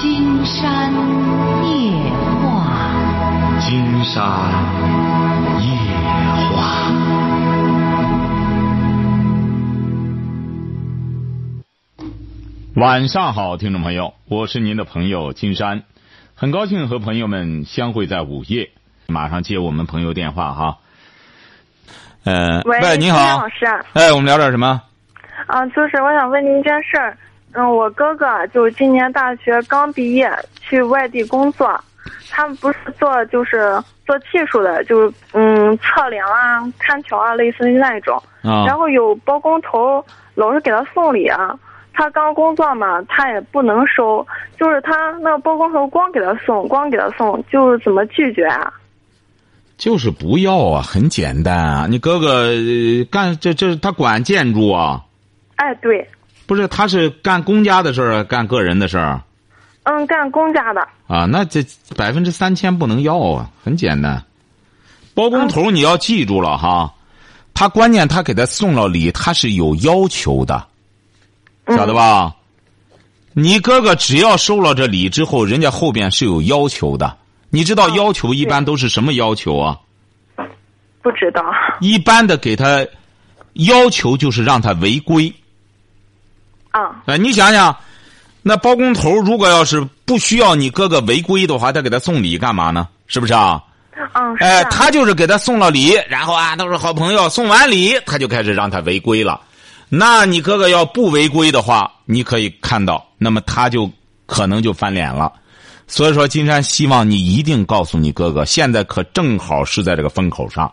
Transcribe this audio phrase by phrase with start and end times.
[0.00, 0.90] 金山
[1.62, 1.92] 夜
[2.40, 2.90] 话，
[3.60, 4.16] 金山
[5.60, 5.66] 夜
[6.56, 6.90] 话。
[12.76, 15.82] 晚上好，听众朋友，我是您的朋友金山，
[16.34, 18.70] 很高兴和朋友们相会在午夜。
[19.06, 20.78] 马上接我们朋友电话哈。
[22.24, 23.66] 呃，喂，你好，老师。
[23.92, 24.80] 哎，我们聊点什么？
[25.46, 27.18] 啊，就是我想问您一件事儿。
[27.52, 30.30] 嗯，我哥哥就今年大学刚毕业，
[30.60, 31.68] 去外地工作。
[32.30, 38.16] 他们不是做就是做技术的，就是嗯测量啊、看桥啊，类似于那种。
[38.42, 38.64] 啊。
[38.66, 41.58] 然后有包工头老是给他送礼啊，
[41.92, 44.24] 他刚工作嘛，他也不能收。
[44.58, 48.72] 就是他那个包工头光给他送，光给他送，就是怎么拒绝啊？
[49.76, 51.86] 就是不要啊，很简单啊。
[51.88, 55.02] 你哥哥呃干这这他管建筑啊？
[55.56, 56.08] 哎，对。
[56.50, 59.22] 不是，他是干公家的事儿，干个人的事儿。
[59.84, 60.80] 嗯，干公家的。
[61.06, 61.64] 啊，那这
[61.96, 64.20] 百分之三千不能要啊，很简单。
[65.14, 66.92] 包工头你要记住了哈，
[67.54, 70.66] 他关键他给他送了礼，他是有要求的，
[71.68, 72.34] 晓得吧？
[73.32, 77.16] 你哥哥只要收了这礼之后，人家后边是有要求的。
[77.50, 79.78] 你知道要求一般都是什么要求啊？
[81.00, 81.44] 不知道。
[81.78, 82.84] 一般的给他
[83.52, 85.32] 要求就是让他违规。
[86.70, 87.02] 啊。
[87.06, 87.74] 哎，你想想，
[88.42, 92.88] 那包工头如果要是不需要你哥哥违规的话，他给他送礼干嘛呢？
[93.06, 93.62] 是不是啊？
[94.14, 94.36] 嗯。
[94.38, 99.40] 哎，他就是给他送了礼，然后啊都是好朋友，送完礼他就开始让他违规了。
[99.88, 103.90] 那你哥哥要不违规的话，你可以看到，那么他就
[104.26, 105.32] 可能就翻脸了。
[105.88, 110.72] 所以说，金山希望你一定告诉你哥哥，现在可正好是在这个风口上。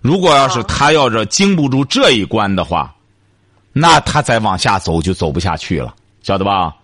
[0.00, 2.92] 如果要是他要是经不住这一关的话，
[3.80, 6.74] 那他再往下走就走不下去了，晓得吧？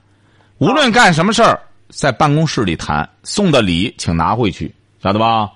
[0.59, 5.51] 无论干什么事儿，在办公室里谈，送的礼请拿回去，晓得吧？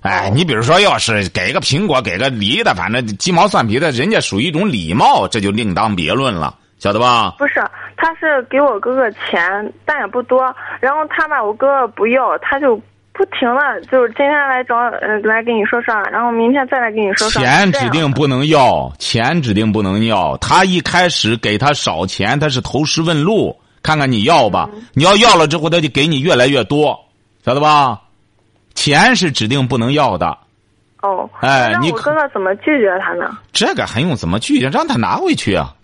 [0.00, 7.34] 哎，你比如说，要是给个苹果，给个梨的，反正鸡毛蒜皮的，人家属于一种礼貌，这就另当别论了，晓得吧？
[7.38, 7.64] 不是，
[7.96, 10.54] 他是给我哥哥钱，但也不多。
[10.80, 12.80] 然后他吧，我哥哥不要，他就
[13.18, 17.42] 不停的，就是今天来找，嗯，来跟你说说，然后明天再来跟你说说。
[17.42, 20.36] 钱指定不能要，钱指定不能要。
[20.36, 24.70] 他一开始给他少钱，他是投石问路，看看你要吧。
[24.94, 26.96] 你要要了之后，他就给你越来越多，
[27.44, 28.00] 晓得吧？
[28.74, 30.38] 钱是指定不能要的。
[31.02, 31.28] 哦。
[31.40, 33.36] 哎，你我哥哥怎么拒绝他呢？
[33.52, 34.68] 这个还用怎么拒绝？
[34.68, 35.74] 让他拿回去啊。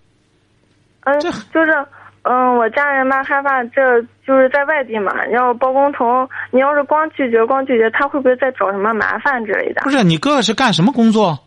[1.02, 1.86] 嗯，就是
[2.22, 3.82] 嗯，我家人吧害怕，这
[4.26, 5.12] 就是在外地嘛。
[5.28, 9.82] 要包工头，你要是光拒绝光拒绝，他会不会再找什么麻烦之类的？
[9.82, 11.38] 不是，你哥哥是干什么工作？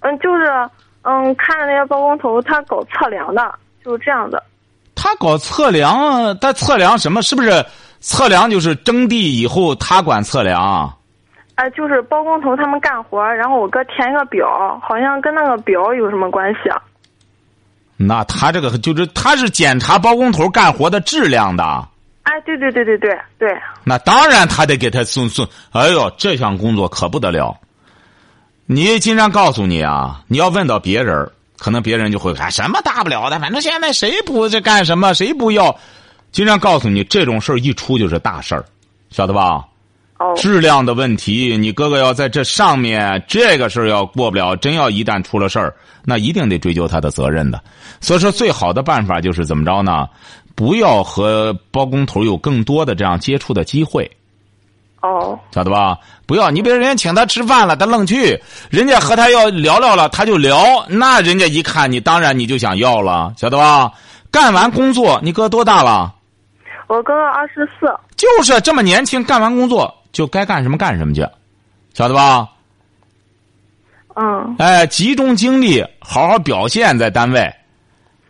[0.00, 0.44] 嗯，就是
[1.02, 4.42] 嗯，看那些包工头，他搞测量的，就是这样的。
[4.94, 7.22] 他搞测量，他测量什么？
[7.22, 7.64] 是不是
[8.00, 10.92] 测量就是征地以后他管测量？
[11.54, 16.80] 哎，就是包工头他们干活，然后我哥填一个表，好像跟那个表有什么关系啊？
[17.96, 21.64] 那他这个就是他是检查包工头干活的质量的。
[22.28, 23.48] 哎，对对对对对对。
[23.84, 25.48] 那当然，他得给他送送。
[25.70, 27.56] 哎呦，这项工作可不得了。
[28.66, 35.74] 你经常告诉你啊，你要问到别人，可能别人就会看什么大不了的，反正现在谁不这干什么，谁不要。
[36.30, 38.62] 经常告诉你，这种事儿一出就是大事儿，
[39.08, 39.64] 晓得吧？
[40.18, 40.34] 哦。
[40.36, 45.74] 质量的问题，你哥哥要在这上面，这个事儿要过不了，真要一旦出了事儿，
[46.04, 47.58] 那一定得追究他的责任的。
[48.02, 50.06] 所以说，最好的办法就是怎么着呢？
[50.58, 54.10] 不要和包工头有更多的这样接触的机会。
[55.02, 55.38] 哦。
[55.52, 55.96] 晓得吧？
[56.26, 58.36] 不要，你比如人家请他吃饭了，他愣去，
[58.68, 63.92] 人家和他要聊聊了，他就聊，那人家一看你，当然你就想要了，晓得吧？
[64.32, 66.12] 干完工作，你哥多大了？
[66.88, 67.86] 我哥哥二十四。
[68.16, 71.24] 就是这么年轻，干完工作就该干什么干什么去，
[71.94, 72.48] 晓得吧？
[74.16, 74.56] 嗯。
[74.58, 77.54] 哎，集中精力，好好表现在单位，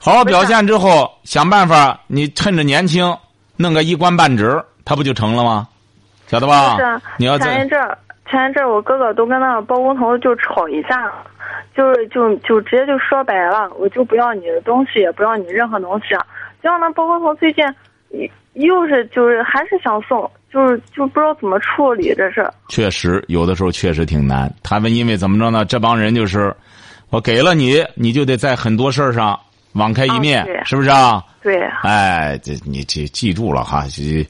[0.00, 3.14] 好好表现之后，想办法，你趁着年轻，
[3.56, 5.68] 弄个一官半职，他不就成了吗？
[6.28, 6.76] 晓得吧？
[6.76, 7.00] 是。
[7.16, 7.98] 你要前一阵儿，
[8.30, 11.10] 前一阵儿我哥哥都跟那个包工头就吵一架，
[11.76, 16.14] 就是就就直接就说白了，我就不要你的东西，也不要你任何东西。
[16.62, 17.64] 结果那包工头最近
[18.54, 22.48] 又是就是还是想送，就是就不知道怎么处理这事。
[22.68, 24.52] 确实，有的时候确实挺难。
[24.62, 25.64] 他们因为怎么着呢？
[25.64, 26.54] 这帮人就是，
[27.10, 29.38] 我给了你，你就得在很多事儿上
[29.72, 31.22] 网开一面，是不是啊？
[31.42, 31.60] 对。
[31.82, 34.26] 哎，这你这记住了哈，这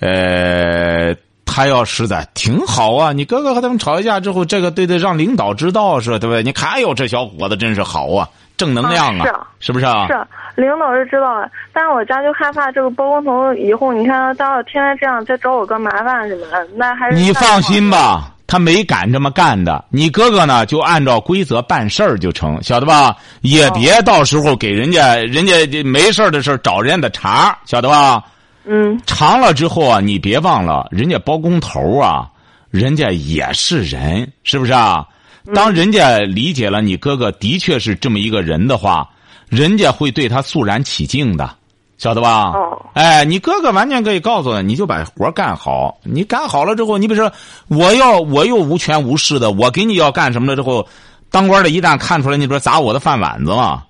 [0.00, 1.14] 呃。
[1.50, 3.10] 他要实在挺好啊！
[3.10, 6.42] 你哥哥和他们吵一架之后，这个对对，让领导知道是对不对？
[6.42, 8.28] 你看，哎呦，这小伙子真是好啊！
[8.58, 9.26] 正能量啊，
[9.58, 10.06] 是不是啊？
[10.08, 19.84] 是，领导是知道的，但是我家就害怕这个包工头以后，你看他要天天这样，再找我哥麻烦什么的，那还是你放心吧，他没敢这么干的。
[19.90, 23.16] 你哥哥呢，就按照规则办事儿就成，晓得吧？
[23.42, 28.24] 也别到时候给人家人家没事儿的事儿找人家的茬，晓得吧？
[28.64, 29.00] 嗯。
[29.06, 32.26] 长了之后啊，你别忘了，人家包工头啊，
[32.70, 35.06] 人家也是人，是不是啊？
[35.54, 39.08] 当人家理解了你哥哥的确是这么一个人的话，
[39.48, 41.54] 人家会对他肃然起敬的，
[41.98, 42.52] 晓得吧？
[42.54, 42.80] 哦。
[42.94, 45.98] 哎，你哥哥完全可以告诉他，你就把活干好。
[46.04, 47.30] 你干好了之后，你比如说，
[47.66, 50.86] 我要我又无权无势的，我给你要干什么了之后，
[51.30, 53.82] 当官的一旦看出来，你不是砸我的饭碗子吗？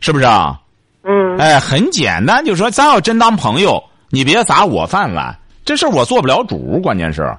[0.00, 0.58] 是不是啊？
[1.02, 1.36] 嗯。
[1.36, 7.36] 哎，很简单，就说咱要真当朋友，你别砸我饭碗，这事我做不了主，关键是，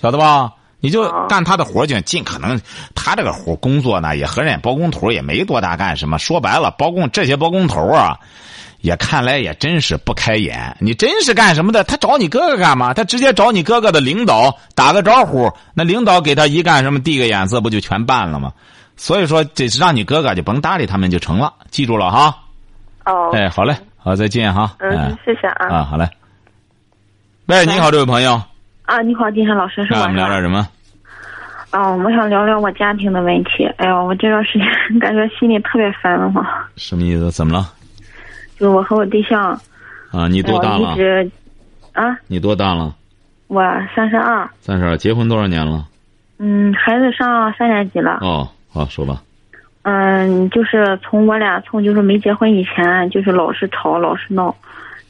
[0.00, 0.52] 晓得吧？
[0.82, 2.60] 你就干他的活就尽可能，
[2.92, 6.18] 他这个活工作呢，也和人家包工头也没多大干什么。
[6.18, 8.18] 说白了，包工这些包工头啊，
[8.80, 10.76] 也看来也真是不开眼。
[10.80, 11.84] 你真是干什么的？
[11.84, 12.92] 他找你哥哥干嘛？
[12.92, 18.52] 他直接找你哥哥的领导打个招呼，那领导给他一干什么，递个眼色，不就全办了吗？
[18.96, 22.36] 所以说，这是让你哥哥就甭搭理他们就成了，记住了哈。
[23.06, 23.30] 哦。
[23.32, 24.74] 哎，好嘞，好，再见哈。
[24.80, 25.68] 嗯，谢谢啊。
[25.76, 26.08] 啊，好嘞。
[27.46, 28.42] 喂，你好，这位朋友。
[28.84, 30.06] 啊，你好，金山老师，是我。
[30.06, 30.66] 们聊点什么？
[31.70, 33.64] 啊，我想聊聊我家庭的问题。
[33.76, 34.68] 哎呦，我这段时间
[35.00, 36.44] 感觉心里特别烦慌。
[36.76, 37.30] 什么意思？
[37.30, 37.66] 怎么了？
[38.58, 39.58] 就我和我对象。
[40.10, 40.92] 啊，你多大了？
[40.92, 41.30] 一直。
[41.92, 42.16] 啊。
[42.26, 42.94] 你多大了？
[43.46, 43.62] 我
[43.94, 44.48] 三十二。
[44.60, 45.86] 三十二，结婚多少年了？
[46.38, 48.18] 嗯，孩子上三年级了。
[48.20, 49.22] 哦，好，说吧。
[49.82, 54.54] 嗯，就是从我俩从就是没结婚以前，就是老是吵，老是闹，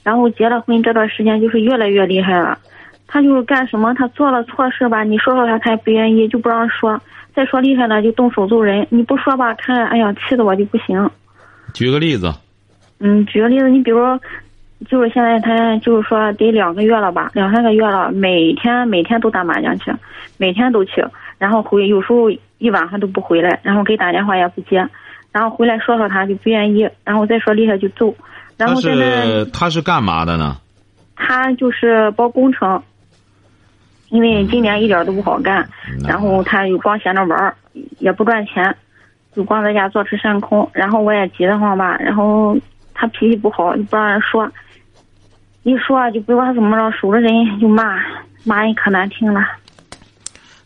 [0.03, 2.57] 然后结了婚这段时间就是越来越厉害了。
[3.13, 6.99] 他就是干什么，他做了错事吧，你说说他，他也不愿意，就不让说。
[7.35, 8.87] 再说厉害了，就动手揍人。
[8.89, 11.11] 你不说吧，看，哎呀，气得我就不行。
[11.75, 12.33] 举个例子。
[13.01, 14.01] 嗯，举个例子，你比如，
[14.89, 19.93] 就是现在他就是说得两个月了吧，两三个月了，每天每天都打麻将去，
[20.39, 21.05] 每天都去，
[21.37, 24.89] 然后回有时候一晚上都不回来，然后给打电话也不接，
[25.33, 28.15] 然后回来说说他就不愿意，然后再说厉害就揍。
[28.57, 30.57] 然后他是他是干嘛的呢？
[31.15, 32.83] 他就是包工程。
[34.13, 35.67] 因为今年一点都不好干，
[36.07, 37.57] 然后他又光闲着玩儿，
[37.99, 38.77] 也不赚钱，
[39.35, 40.69] 就光在家坐吃山空。
[40.75, 42.55] 然后我也急得慌吧，然后
[42.93, 44.47] 他脾气不好，就不让人说，
[45.63, 47.97] 一说就不管怎么着，数着人就骂，
[48.45, 49.41] 骂人可难听了。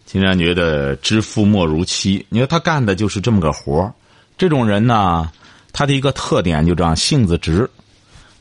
[0.05, 3.95] 金山觉得知父莫如妻，你说他干的就是这么个活儿，
[4.37, 5.31] 这种人呢，
[5.73, 7.71] 他的一个特点就这样，性子直，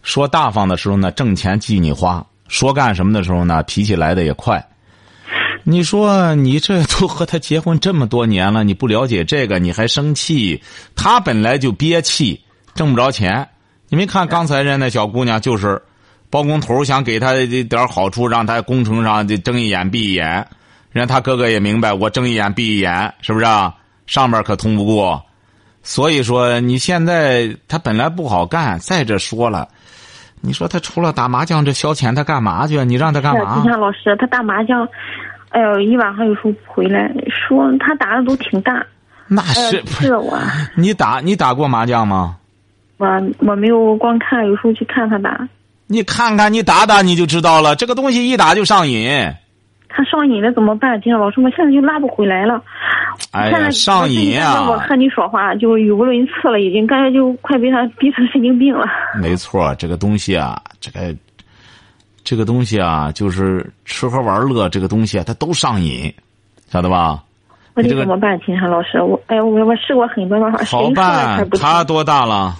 [0.01, 4.67] 说大方的时候呢，挣钱记你花；说干什么的时候呢，脾气来的也快。
[5.67, 10.61] 你说你这都和他结婚这么多年了，你不了解这个，你还生气？
[10.95, 12.39] 他本来就憋气，
[12.75, 13.49] 挣不着钱。
[13.89, 15.81] 你没看刚才人那小姑娘，就是
[16.29, 20.47] 包工头想给他这点好处，让他工程上这睁一眼闭一眼。
[20.91, 23.73] 人家他哥哥也明白，我睁一眼闭一眼，是不是啊？
[24.05, 25.19] 上面可通不过。
[25.81, 28.77] 所以说，你现在他本来不好干。
[28.77, 29.67] 再者说了，
[30.41, 32.85] 你说他除了打麻将这消遣，他干嘛去？
[32.85, 33.55] 你让他干嘛？
[33.55, 34.87] 金天老师，他打麻将。
[35.49, 38.85] 哎呦，一晚上有时候不回来，说他打的都挺大。
[39.27, 40.37] 那是是我。
[40.75, 42.37] 你打你打过麻将吗？
[42.97, 43.07] 我
[43.39, 45.47] 我没有光看，有时候去看他打。
[45.87, 49.09] 你看看，你打打你就知道了，这个东西一打就上瘾。
[49.87, 50.99] 他上瘾了怎么办？
[51.01, 52.61] 今天老师，我现在就拉不回来了。
[53.31, 54.69] 哎呀，上瘾啊！
[54.69, 58.85] 我和你说话就语无伦次了，已经感觉就快被他逼成神经病了。
[59.21, 61.15] 没错，这个东西啊，这个。
[62.25, 66.13] 这个东西啊，就是吃喝玩乐，这个东西啊，它都上瘾，
[66.69, 67.23] 晓得吧？
[67.75, 69.01] 我得怎么办，金山老师？
[69.01, 71.47] 我哎，我我试过很多方法，好办。
[71.51, 72.57] 他多大了？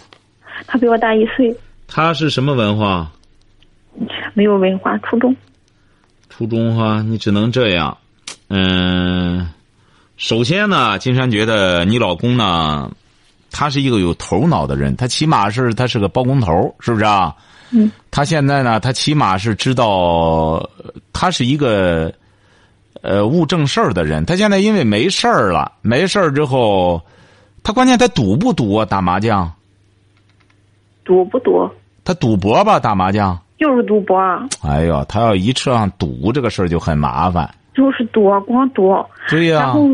[0.68, 1.54] 他比我大一岁。
[1.88, 3.10] 他是什么文化？
[4.34, 5.36] 没有文化，初中。
[6.30, 7.98] 初中哈，你只能这样。
[8.50, 9.50] 嗯，
[10.18, 12.92] 首先呢，金山觉得你老公呢，
[13.52, 17.36] 他是一个有头脑的人，他起码是他是个包工头，是不是啊？
[17.76, 20.70] 嗯，他现在呢，他起码是知道，
[21.12, 22.12] 他是一个，
[23.02, 24.26] 呃，务正事儿的人。
[24.26, 27.02] 他现在因为没事儿了，没事儿之后，
[27.64, 28.86] 他关键他赌不赌啊？
[28.86, 29.52] 打麻将？
[31.04, 31.70] 赌不赌？
[32.04, 32.80] 他赌博吧？
[32.80, 33.38] 打麻将？
[33.58, 34.18] 就是赌博。
[34.64, 37.50] 哎呦，他要一车上赌这个事儿就很麻烦。
[37.74, 38.96] 就是赌，光赌。
[39.30, 39.60] 对呀。
[39.60, 39.88] 然后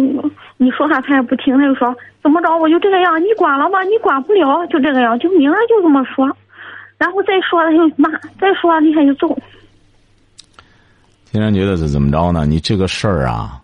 [0.58, 3.82] 你说啥，他也不听，他就说怎么着，我就这个样，你管了吧？
[3.84, 6.28] 你管不了，就这个样，就明儿就这么说。
[7.01, 8.08] 然后再说了就骂，
[8.39, 9.36] 再说厉害就揍。
[11.31, 12.46] 金山觉得是怎么着呢？
[12.46, 13.60] 你这个事儿啊，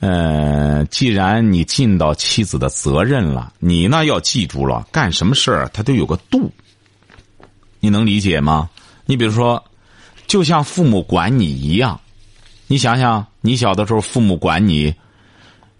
[0.00, 6.52] 呃，既然你尽到妻子的责任了，你呢要记住了，干什么事儿他都有个度。
[7.78, 8.68] 你能理解吗？
[9.06, 9.64] 你比如说，
[10.26, 11.98] 就像父母管你一样，
[12.66, 14.94] 你想想，你小的时候父母管你，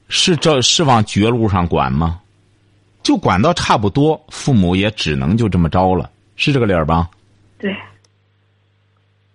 [0.08, 2.20] 是这是往绝路上管吗？
[3.02, 6.08] 就管到差不多，父母也只能就这么着了，
[6.40, 7.08] 是这个理儿吧？
[7.58, 7.76] 对。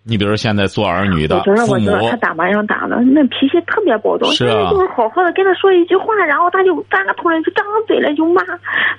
[0.07, 8.41] 你比如说现在做儿女的我觉得，我觉得他打麻将打的那脾气特别暴躁，是啊就是好好的跟他说一句话，然后他就张个突然就张嘴了就骂，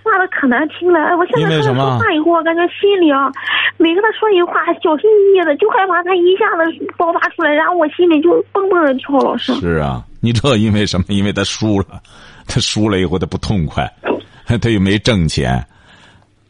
[0.02, 1.16] 骂的可难听了。
[1.16, 3.30] 我现在跟他说话以后，我感觉心里啊，
[3.78, 9.54] 每跟他说一句话小心翼翼的，就害怕他一下子爆发出来，然后我心里就蹦蹦的跳，老师。
[9.60, 11.04] 是啊，你知道因为什么？
[11.08, 12.02] 因为他输了，
[12.50, 13.88] 他输了以后他不痛快，
[14.60, 15.64] 他又没挣钱，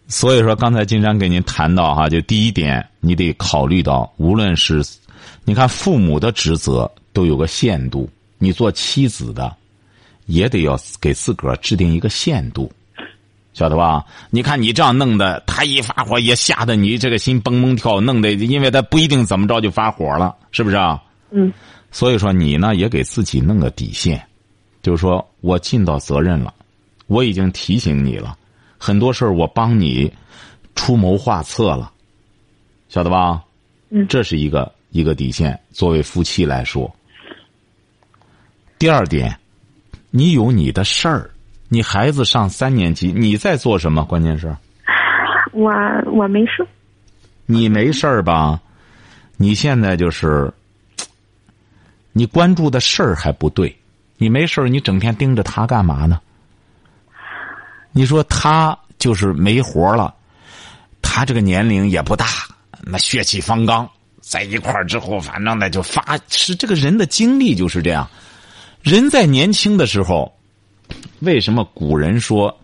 [0.08, 4.82] 所以说刚才金山给您谈到哈，就第一点，你得考虑到，无论是，
[5.44, 8.08] 你看父母的职责都有个限度，
[8.38, 9.54] 你做妻子的，
[10.26, 12.70] 也得要给自个儿制定一个限度，
[13.52, 14.04] 晓得吧？
[14.30, 21.02] 你看你这样弄的，他一发火也吓得你这个心蹦蹦跳，弄得因为他不一定怎么着就发火了，是不是啊？
[21.30, 21.52] 嗯。
[21.90, 24.22] 所以说，你呢也给自己弄个底线，
[24.82, 26.52] 就是说我尽到责任了，
[27.06, 28.36] 我已经提醒你了，
[28.86, 30.08] 很多事儿我帮你
[30.76, 31.90] 出谋划策了，
[32.88, 33.42] 晓得吧？
[33.90, 35.58] 嗯这是一个一个底线。
[35.72, 36.94] 作为夫妻来说，
[38.78, 39.36] 第二点，
[40.12, 41.28] 你有你的事儿，
[41.68, 44.04] 你孩子上三年级，你在做什么？
[44.04, 44.56] 关键是
[45.50, 45.72] 我
[46.12, 46.64] 我没事，
[47.44, 48.60] 你没事儿吧？
[49.36, 50.54] 你现在就是，
[52.12, 53.76] 你关注的事儿还不对，
[54.16, 56.20] 你没事儿，你整天盯着他干嘛呢？
[57.96, 60.14] 你说他就是没活了，
[61.00, 62.26] 他这个年龄也不大，
[62.82, 68.06] 那血气方刚，在一块儿之后，反正呢就发是这个人的经历就是这样。
[68.82, 70.30] 人在年轻的时候，
[71.20, 72.54] 为什么古人说，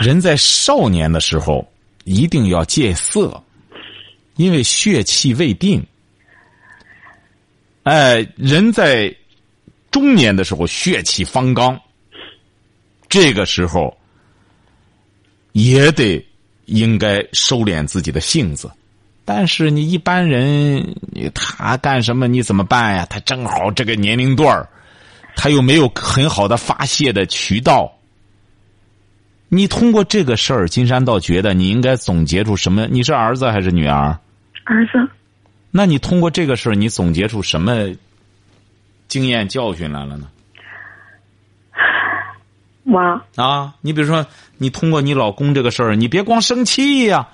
[0.00, 1.68] 人在少年的时候
[2.04, 3.42] 一定要戒色？
[4.36, 5.84] 因为血气未定。
[7.82, 9.12] 哎，人在
[9.90, 11.76] 中年的时候血气方刚，
[13.08, 13.96] 这个时候
[15.54, 16.22] 也得
[16.66, 18.70] 应该收敛自己的性子。
[19.24, 20.94] 但是你一般人，
[21.32, 23.06] 他干什么你怎么办呀？
[23.08, 24.68] 他正好这个年龄段儿，
[25.34, 27.90] 他又没有很好的发泄的渠道。
[29.48, 32.86] 你通过这个事儿，金山倒觉得你应该总结出什么？
[32.90, 34.18] 你是儿子还是女儿？
[34.64, 35.08] 儿子，
[35.70, 37.94] 那你通过这个事儿，你总结出什么
[39.06, 40.28] 经验教训来了呢？
[42.84, 43.00] 我
[43.36, 44.24] 啊，你比如说，
[44.58, 47.26] 你通过你老公这个事儿，你别光生气呀、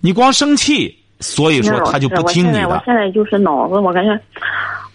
[0.00, 2.82] 你光生气，所以说他就不听你我现在我的。
[2.84, 4.12] 现在就是脑子，我感觉，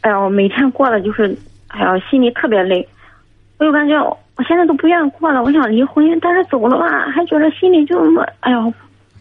[0.01, 2.87] 哎呀，我每天过的就是，哎呀，心里特别累，
[3.57, 3.97] 我就感觉
[4.35, 7.97] 我现在都不愿意过了，我想离婚，但是走了吧，还觉得心里就
[8.41, 8.57] 哎呀，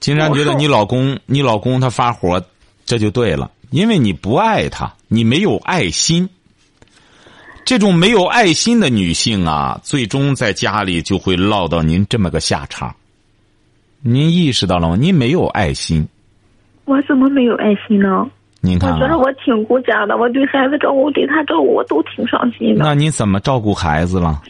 [0.01, 2.43] 金山觉得你老公，你老公他发火，
[2.85, 6.29] 这就对了，因为你不爱他，你没有爱心。
[7.65, 12.95] 这种没有爱心的女性啊，最终在家里就会落到您这么个下场。
[14.03, 14.97] 您意识到了吗？
[14.99, 16.07] 您没有爱心。
[16.85, 18.29] 我怎么没有爱心呢？
[18.61, 22.85] 您看、啊，我觉得我挺顾家的，我对孩子照顾，对他照顾，我都挺上心的。
[22.85, 24.43] 那你怎么照顾孩子了？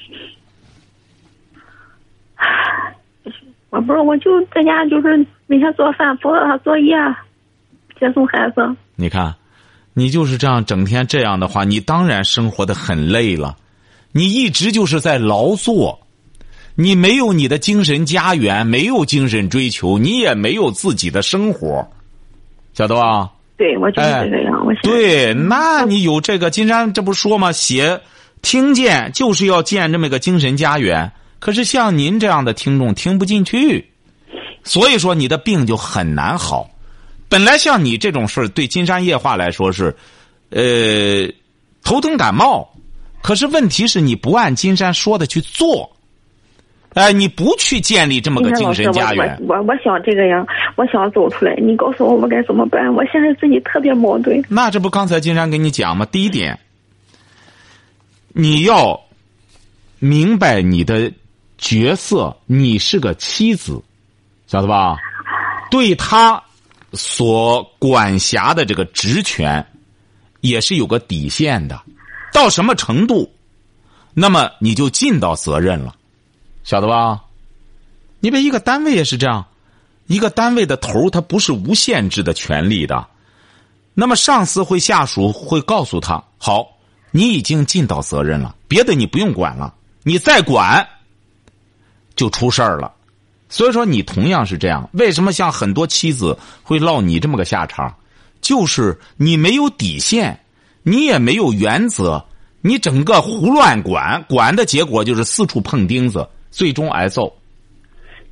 [3.71, 6.95] 我不是，我就在家就是每天做饭，辅导他作业，
[7.99, 8.75] 接送孩子。
[8.97, 9.35] 你看，
[9.95, 13.57] 你就是这样整天这样的话，你当然生活的很累了。
[14.13, 16.01] 你一直就是在劳作，
[16.75, 21.87] 你没有你的精神家园，没有精神追求，你也没有自己的生活，
[22.75, 23.31] 晓得吧？
[23.57, 24.67] 对，我就是这个样。
[24.67, 27.53] 我对，那你有这个金山这不说吗？
[27.53, 28.01] 写
[28.41, 31.13] 听见就是要建这么个精神家园。
[31.39, 33.91] 可是像您这样的听众听不进去，
[34.65, 36.69] 所以说你的病就很难好。
[37.33, 39.97] 本来像你这种事儿，对金山夜话来说是，
[40.51, 41.27] 呃，
[41.83, 42.69] 头疼感冒。
[43.23, 45.91] 可是问题是你不按金山说的去做，
[46.93, 49.35] 哎、你不去建立这么个精神家园。
[49.49, 50.45] 我我我想这个呀，
[50.77, 51.55] 我想走出来。
[51.55, 52.93] 你告诉我我该怎么办？
[52.95, 54.45] 我现在自己特别矛盾。
[54.51, 56.05] 那这不刚才金山给你讲吗？
[56.05, 56.59] 第一点，
[58.35, 59.01] 你要
[60.01, 61.11] 明白你的
[61.57, 63.83] 角色，你是个妻子，
[64.47, 64.99] 晓得吧？
[65.71, 66.43] 对他
[66.93, 69.67] 所管辖的这个职权，
[70.41, 71.81] 也是有个底线的。
[72.33, 73.31] 到什么程度，
[74.15, 75.95] 那么你就尽到责任了，
[76.65, 77.23] 晓得吧？
[78.21, 79.47] 你别一个单位也是这样，
[80.07, 83.07] 一个单位的头他不是无限制的权利的。
[83.95, 86.67] 那么上司会下属会告诉他：好，
[87.11, 90.89] 你已经尽到责任了，别的你不用管了，你再管
[92.17, 92.95] 就出事儿了。
[93.53, 94.89] 所以说，你同样是这样。
[94.95, 97.95] 为什么像很多妻子会落你这么个下场？
[98.41, 100.41] 就是你没有底线，
[100.83, 102.25] 你也没有原则，
[102.63, 107.31] 你整个胡乱管，管的结果就是四处碰钉子，最终挨揍。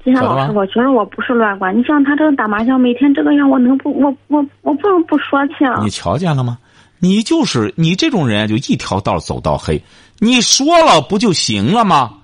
[0.02, 1.78] 金山老师，我觉得我不是乱管。
[1.78, 5.82] 你像他这个打麻将，每天这个样，我能不我我我不能不说去啊？
[5.84, 6.56] 你瞧见了吗？
[6.98, 9.82] 你就是你这种人，就一条道走到黑。
[10.18, 12.14] 你说了不就行了吗？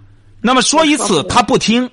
[0.41, 1.91] 那么说一次他不听。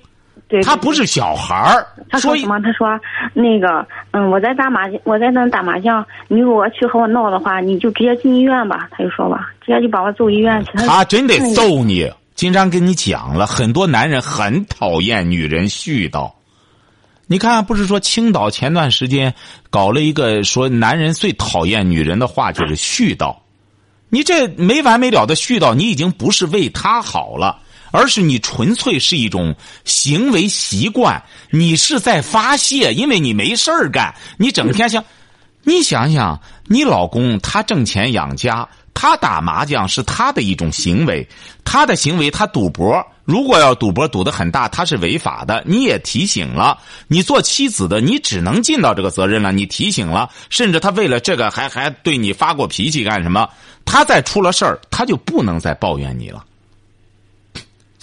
[0.62, 1.86] 他不是小孩儿。
[2.10, 2.60] 他说什么？
[2.60, 2.88] 他说
[3.32, 6.04] 那个，嗯，我在打麻将，我在那打麻将。
[6.28, 8.88] 你如果去和我闹的话，你就直接进医院吧。
[8.90, 10.72] 他就说吧，直接就把我揍医院去。
[10.86, 12.10] 他真得揍你。
[12.34, 16.30] 金山跟你讲了，很多男人很讨厌女人絮叨。
[17.26, 19.32] 你看，不是说青岛前段时间
[19.70, 23.34] 搞了一个说男人最讨厌女人的话就是絮叨。
[24.10, 27.58] 你这没完没了的絮叨，你已经不是为他好了。
[27.94, 35.04] 而是你纯粹是一种行为习惯，你是在发泄，因为你没事儿干，你整天想，
[35.62, 41.24] 你想想，你老公他挣钱养家，他打麻将是他的一种行为，
[41.64, 53.48] 他的行为他赌博，如果要赌博赌的很大，他是违法的，你也提醒了，你做妻子的，你只能尽到这个责任了，你提醒了，甚至他为了这个还还对你发过脾气干什么？
[53.84, 56.44] 他再出了事儿，他就不能再抱怨你了。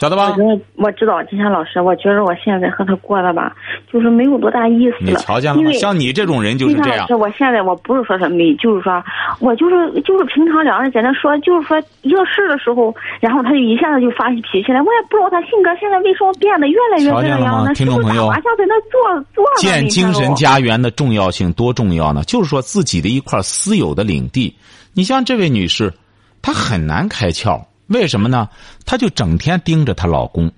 [0.01, 0.35] 晓得吧？
[0.77, 3.55] 我知道金山老师，我觉得我现在和他过的吧，
[3.93, 5.11] 就是没有多大意思了。
[5.11, 5.71] 你瞧见了吗？
[5.73, 7.01] 像你这种人就是这样。
[7.01, 8.91] 老师，我现在我不是说他没，就是说
[9.39, 14.81] 我就是就是平常两人在那说，就是说一个事的时候，然后他就一下子就发起脾气来。
[14.81, 17.71] 我也不知道他性格现在为什么变得越来越这样呢。
[17.75, 19.45] 听众朋友，麻将在那坐坐。
[19.57, 22.23] 建精神家园的重要性多重要呢？
[22.23, 24.55] 就是说自己的一块私有的领地。
[24.95, 25.93] 你像这位女士，
[26.41, 27.61] 她很难开窍。
[27.91, 28.49] 为什么呢？
[28.85, 30.51] 她就整天盯着她老公，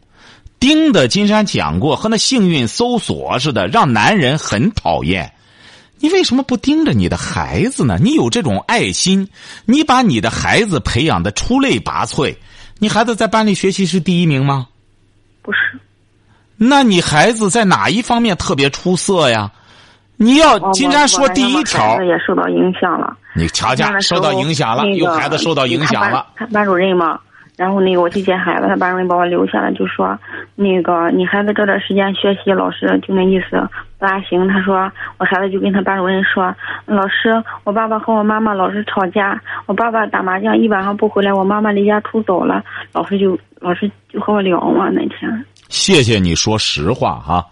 [0.60, 5.34] 盯的金山讲过，和那幸运搜索似的，让男人很讨厌。
[6.00, 7.98] 你为什么不盯着你的孩子呢？
[8.02, 9.30] 你有这种爱心，
[9.66, 12.36] 你把你的孩子培养的出类拔萃。
[12.79, 14.68] 你孩子在班里学习是第一名吗？
[15.42, 15.79] 不是。
[16.57, 19.51] 那你孩子在哪一方面特别出色呀？
[20.16, 23.18] 你要金山说第一条也受到影响了。
[23.36, 26.27] 你瞧瞧，受到影响了，有孩子受到影响了。
[26.36, 27.20] 他班主任嘛，
[27.55, 30.18] 然后那个我去接孩子，他班主任把我留下了，就说
[30.55, 33.57] 那个你孩子这段时间学习，老师就那意思
[34.00, 34.48] 不大行。
[34.48, 42.63] 他说我孩子就跟他班主任说，老师，我爸爸和我妈妈老是吵架，我爸爸打麻将一晚上不回来，我妈妈离家出走了。
[42.92, 45.46] 老师就老师就和我聊嘛那天。
[45.70, 47.46] 谢谢你说实话哈。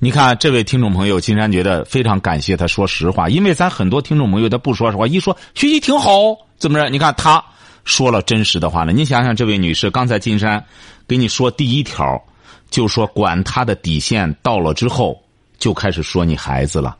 [0.00, 6.10] 你看，这位听众朋友，金山觉得非常感谢他说实话，因为咱很多听众朋友他不说实话，一说学习挺好，
[6.56, 6.88] 怎么着？
[6.90, 7.42] 你看他
[7.84, 8.92] 说了真实的话了。
[8.92, 10.64] 你想想，这位女士，刚才金山
[11.06, 12.22] 给你说第一条，
[12.70, 15.22] 就说管他的底线到了之后，
[15.58, 16.96] 就开始说你孩子了，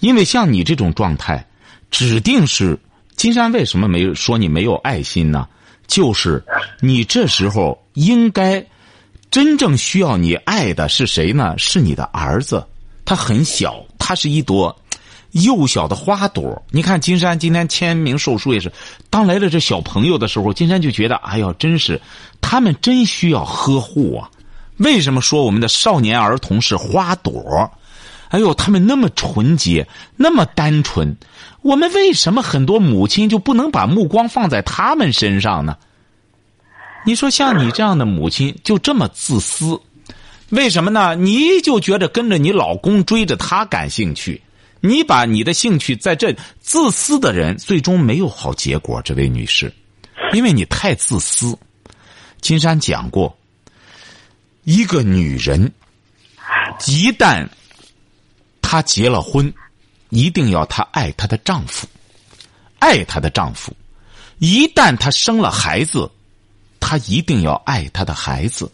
[0.00, 1.46] 因为像你这种状态，
[1.90, 2.78] 指定是
[3.16, 5.46] 金山为什么没说你没有爱心呢？
[5.86, 6.42] 就是
[6.80, 8.64] 你这时候应该。
[9.30, 11.54] 真正需要你爱的是谁呢？
[11.56, 12.62] 是你的儿子，
[13.02, 14.78] 他很小，他是一朵
[15.32, 16.62] 幼小的花朵。
[16.70, 18.72] 你看金山今天签名售书也是，
[19.10, 22.00] 当来了这小朋友的时候，金山就觉得，哎呦，真是
[22.40, 24.30] 他们真需要呵护啊！
[24.78, 27.70] 为什么说我们的少年儿童是花朵？
[28.28, 31.14] 哎呦，他们那么纯洁，那么单纯，
[31.60, 35.76] 我们为什么很多母亲就不能把目光放在他们身上呢？
[37.04, 39.78] 你说像你这样的母亲就这么自私，
[40.48, 41.14] 为什么呢？
[41.14, 44.40] 你就觉得跟着你老公追着他感兴趣，
[44.82, 49.00] 你把你的兴趣在这自私的人最终没有好结果。
[49.00, 49.72] 这位女士，
[50.32, 51.56] 因为你太自私。
[52.40, 53.38] 金山讲过，
[54.64, 55.72] 一个女人
[56.86, 57.48] 一旦
[58.60, 59.54] 她结了婚，
[60.10, 61.86] 一定要她爱她的丈夫，
[62.80, 63.72] 爱她的丈夫。
[64.38, 66.10] 一旦她生了孩子。
[66.84, 68.68] 她一定要爱她的孩子。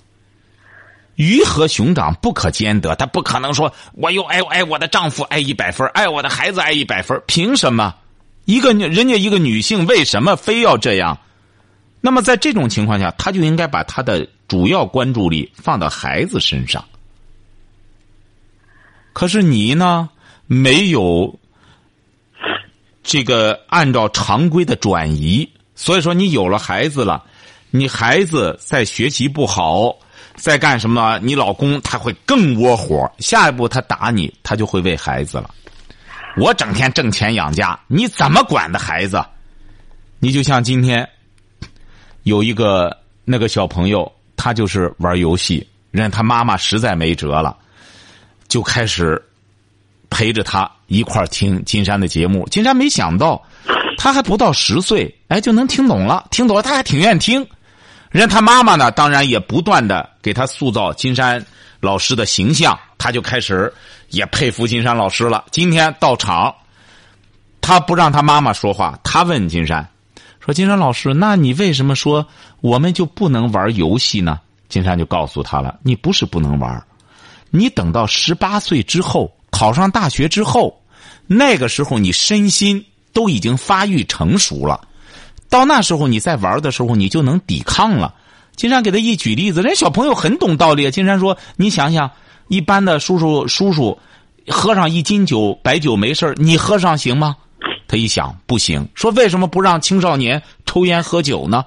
[1.18, 7.92] 鱼和熊掌不可兼得，她不可能说我又爱爱我的丈夫爱一百分，爱我的孩子爱一百分，凭什么？
[8.44, 11.18] 一个人家一个女性为什么非要这样？
[12.00, 16.85] 那么在这种情况下，她就应该把她的主要关注力放到孩子身上。
[19.12, 20.09] 可是你呢，
[20.46, 21.37] 没有
[23.02, 27.24] 这个按照常规的转移，所以说你有了孩子了。
[27.70, 29.94] 你孩子在学习不好，
[30.38, 31.18] 在干什么？
[31.22, 35.51] 你老公他会更窝火，下一步他打你，他就会为孩子了。
[36.37, 39.22] 我整天挣钱养家，你怎么管的孩子？
[40.20, 41.09] 你就像今天
[42.22, 47.57] 有一个那个小朋友，他就是玩游戏，人他妈妈实在没辙了，
[48.46, 49.20] 就开始
[50.09, 52.48] 陪着他一块听金山的节目。
[52.48, 53.42] 金山没想到，
[53.96, 57.44] 他还不到十岁，哎，就能听懂了，听懂了，他还挺愿意听。
[58.11, 61.44] 人他妈妈呢，当然也不断的给他塑造金山
[61.81, 63.73] 老师的形象，他就开始
[64.09, 65.44] 也佩服金山老师了。
[65.51, 66.55] 今天到场，
[67.61, 69.87] 他不让他妈妈说话，他问金山
[70.40, 72.27] 说：“金山老师，那你为什么说
[72.62, 74.40] 我们就不能玩游戏呢？”
[74.71, 76.83] 金山就告诉他了：“你不是不能玩，
[77.51, 80.83] 你等到十八岁之后，考上大学之后，
[81.27, 84.81] 那个时候你身心都已经发育成熟了。”
[85.48, 88.14] 到那时候，你在玩的时候，你就能抵抗了。
[88.54, 90.90] 金山给他一举例子，人小朋友很懂道理。
[90.90, 92.11] 金山说：“你想想，
[92.48, 93.96] 一般的叔叔叔叔
[94.48, 97.37] 喝上一斤酒白酒没事你喝上行吗？”
[97.87, 98.87] 他一想，不行。
[98.94, 101.64] 说为什么不让青少年抽烟喝酒呢？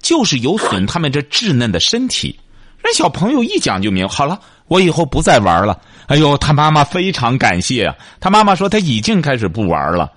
[0.00, 2.38] 就是有损他们这稚嫩的身体。
[2.80, 4.38] 人小朋友一讲就明好了，
[4.68, 5.78] 我以后不再玩了。
[6.06, 7.94] 哎呦，他妈妈非常感谢啊。
[8.20, 10.10] 他妈妈说他已经开始不玩了。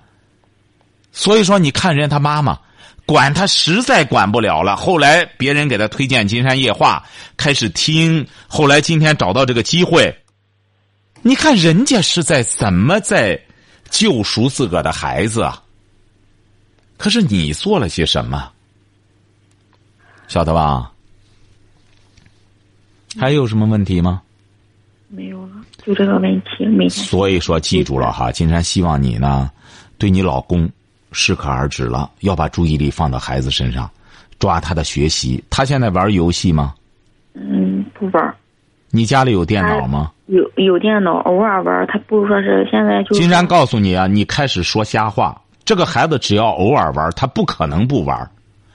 [1.10, 2.56] 所以说，你看人家他妈妈。
[3.04, 7.04] 管他实在管不了了，后来别人给他推荐《金山夜话》，
[7.36, 8.26] 开始听。
[8.46, 10.16] 后来今天找到这个机会，
[11.22, 13.38] 你看人家是在怎么在
[13.90, 15.62] 救赎自个的孩子啊？
[16.96, 18.50] 可是你做了些什么？
[20.28, 20.90] 晓得吧？
[23.18, 24.22] 还有什么问题吗？
[25.08, 26.64] 没有了，就这个问题。
[26.64, 26.88] 没。
[26.88, 29.50] 所以说，记住了哈，金山希望你呢，
[29.98, 30.70] 对你老公。
[31.12, 33.88] 适可而止了，要把注意力放到孩子身上，
[34.38, 35.42] 抓他的学习。
[35.50, 36.74] 他现在玩游戏吗？
[37.34, 38.34] 嗯，不玩。
[38.90, 40.10] 你家里有电脑吗？
[40.26, 41.86] 有有电脑，偶尔玩。
[41.86, 43.16] 他不如说是现在就。
[43.16, 45.40] 金山告诉你啊，你开始说瞎话。
[45.64, 48.30] 这个孩子只要偶尔玩，他不可能不玩。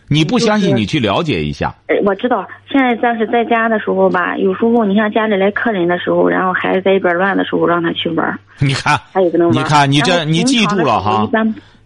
[0.10, 1.76] 你不相信，你去了解一下。
[2.06, 8.40] 我知道，现在暂时在家的时候吧，有时候你像家里来客人的时候，然后孩子在一边乱的时候，让他去玩。
[8.60, 9.58] 你看，他也不能玩。
[9.58, 11.30] 你看，你这你记住了哈。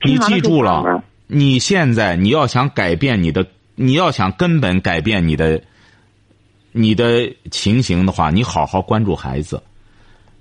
[0.03, 5.61] 你记住了，你现在你要想改变你的，你要想根本改变你的，
[6.71, 9.61] 你的情形的话，你好好关注孩子。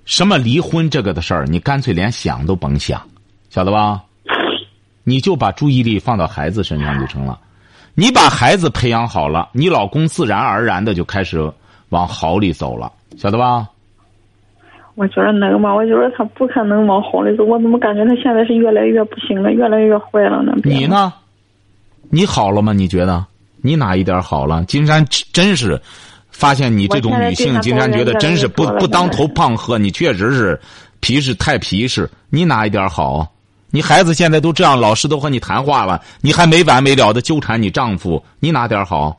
[0.05, 3.01] 什么离婚这个的事儿，你干脆连想都甭想，
[3.49, 4.01] 晓得吧？
[5.03, 7.39] 你就把注意力放到孩子身上就成了。
[7.93, 11.51] 你把孩子培养好了，你老公自然而然的就开始
[11.89, 13.67] 往好里走了，晓得吧？
[14.95, 15.73] 我觉得能吗？
[15.73, 17.43] 我觉得他不可能往好里走。
[17.45, 20.53] 我怎么感觉他现在是越来越不行了，越来越坏了呢？
[20.63, 21.13] 你呢？
[22.09, 22.73] 你好了吗？
[22.73, 23.25] 你觉得
[23.61, 24.63] 你哪一点好了？
[24.65, 25.79] 金山真是
[26.29, 29.77] 发现你这种女性，金山觉得真是不不当头棒喝。
[29.77, 30.59] 你确实是
[30.99, 32.09] 皮实太皮实。
[32.29, 33.25] 你哪一点好？
[33.71, 39.17] 你孩子现在都这样，老师都和你谈话了，你还没完没了的纠缠你丈夫，你哪点好？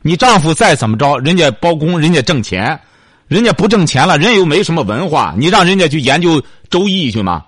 [0.00, 2.80] 你丈夫再怎么着，人家包工，人家挣钱。
[3.28, 7.44] 人家不挣钱了，人又没什么文化，你让人家去研究周易去吗？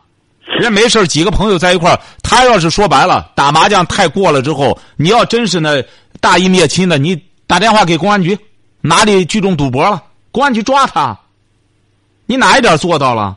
[0.60, 5.82] 人没事几个朋友在一块儿，他要是说白了打麻将太过了之后，你要真是那
[6.20, 8.38] 大义灭亲的，你打电话给公安局，
[8.80, 10.00] 哪里聚众赌博了，
[10.30, 11.18] 公安局抓他。
[12.26, 13.36] 你哪一点做到了？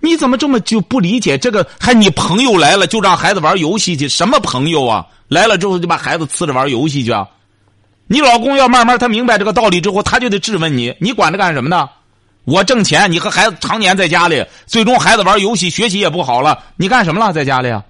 [0.00, 1.66] 你怎么这么就不理解这个？
[1.80, 4.08] 还你朋友来了就让孩子玩游戏去？
[4.08, 5.06] 什么朋友啊？
[5.28, 7.10] 来了之后就把孩子呲着玩游戏去？
[7.10, 7.26] 啊？
[8.06, 11.88] 你老公要慢慢他明白这个道理之后，他就得质问你：你管着干什么呢？
[12.44, 17.32] 我挣钱，你和孩子常年在家里，最终孩子玩游戏，学习也不好了，你干什么了？
[17.32, 17.84] 在家里啊？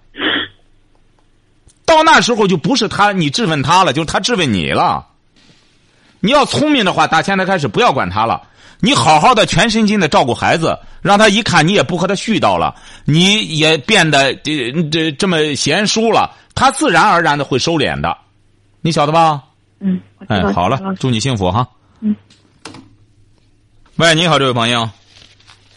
[1.85, 5.07] 到那时候就不是他你质问他了，就是他质问你了。
[6.21, 8.43] 你要聪明的话，打现在开始不要管他了，
[8.81, 18.17] 你好好的全身心的照顾孩子，让他一看你也不和他絮叨了，你也变得这这这么贤淑了，他自然而然的会收敛的，
[18.81, 19.43] 你晓得吧？
[19.81, 21.67] 嗯，哎，好了，祝你幸福哈。
[22.01, 22.15] 嗯。
[23.97, 24.89] 喂，你好，这位朋友。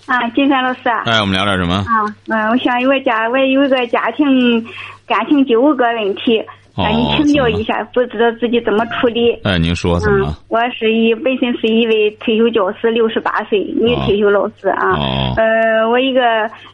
[0.05, 1.03] 啊，金山老师啊。
[1.05, 1.75] 哎，我们聊点什么？
[1.75, 4.63] 啊，嗯，我想有个家我有一个家庭
[5.07, 6.43] 感情纠葛问题，
[6.75, 9.33] 向你请教一下，不知道自己怎么处理。
[9.43, 10.33] 哎，您说怎么？
[10.47, 14.91] 我是一本身是一位退休教师，六十八岁女退休老师啊。
[14.97, 15.33] 哦。
[15.37, 16.21] 呃，我一个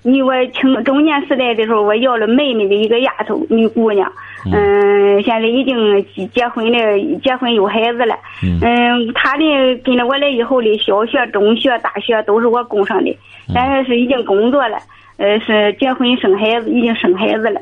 [0.04, 4.12] 你我青中年时代的时候，我要了妹妹的一个丫头女姑娘。
[4.46, 8.16] 嗯，现在已经结婚了，结婚有孩子了。
[8.44, 9.44] 嗯，她的
[9.84, 13.18] 跟着我来以后的小学、中学、大学都是我供上的，
[13.54, 14.78] 但是是已经工作了，
[15.18, 17.60] 呃，是结婚生孩子，已经生孩子了。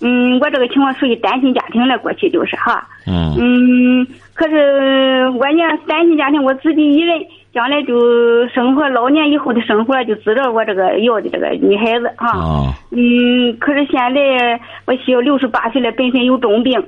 [0.00, 2.86] 嗯，我这个情况属于单亲家庭了，过去就是哈。
[3.06, 3.34] 嗯。
[3.38, 7.18] 嗯，可是我呢，单亲家庭，我自己一人。
[7.50, 16.78] 将来就生活老年以后的生活就知道我这个要的这个女孩子哈，嗯，可是现在我需要六十八岁了，本身有重病，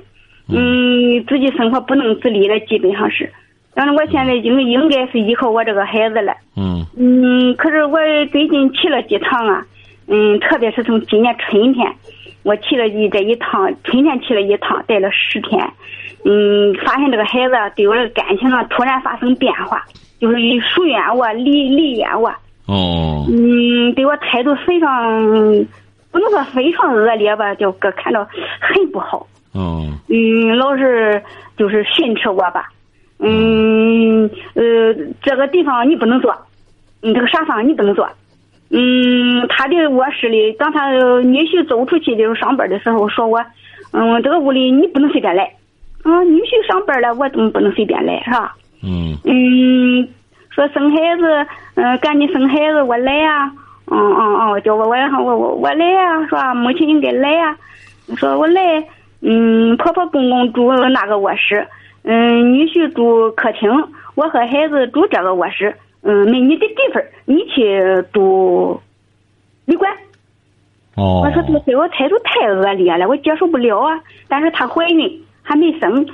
[0.47, 3.29] 嗯，自己生活不能自理了，基本上是。
[3.73, 6.31] 但是我现在应应该是依靠我这个孩子了。
[6.55, 7.97] 嗯嗯，可是我
[8.31, 9.65] 最近去了几趟啊，
[10.07, 11.91] 嗯，特别是从今年春天，
[12.43, 15.61] 我去了一这一趟，春天去了一趟，待了十天，
[16.25, 19.83] 嗯，发现这个孩子对我的感情啊突然发生变化，
[20.19, 22.29] 就是疏远我、离离远我，
[22.65, 23.25] 哦。
[23.29, 25.21] 嗯，对我态度非常，
[26.11, 28.27] 不能说非常恶劣吧，就个看到
[28.59, 29.87] 很不好，哦。
[30.09, 31.21] 嗯，老是
[31.57, 32.69] 就是训斥我吧，
[33.19, 36.35] 嗯呃，这个地方你不能坐，
[37.01, 38.09] 你这个沙发你不能坐。
[38.73, 43.43] 嗯，他的卧室里，当他女婿走出去的时候上班的时候，说我，
[43.91, 45.43] 嗯，这个屋里你不能随便来，
[46.03, 48.55] 啊，女婿上班了，我怎么不能随便来，是吧？
[48.81, 49.17] 嗯。
[49.25, 50.07] 嗯，
[50.49, 53.51] 说生孩子，嗯、赶紧生孩子，我来呀、
[53.87, 56.53] 嗯嗯嗯，叫我我我我我来呀、是吧？
[56.53, 57.55] 母亲应该来呀、
[58.15, 58.61] 说我来，
[59.21, 61.67] 嗯，婆婆公公住那个卧室，
[62.03, 63.69] 嗯，女婿住客厅，
[64.15, 68.79] 我和孩子住这个卧室，嗯，没你的地方，你去住
[69.65, 69.91] 旅馆。
[70.95, 74.01] 哦我说这个对我态度太恶劣了，我接受不了啊。
[74.27, 76.05] 但是她怀孕还没生，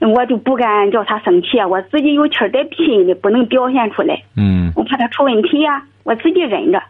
[0.00, 1.68] 我就不敢叫她生气啊。
[1.68, 6.82] 我自己有气儿带拼的，不能表现出来，嗯我怕她出问题呀、我自己忍着。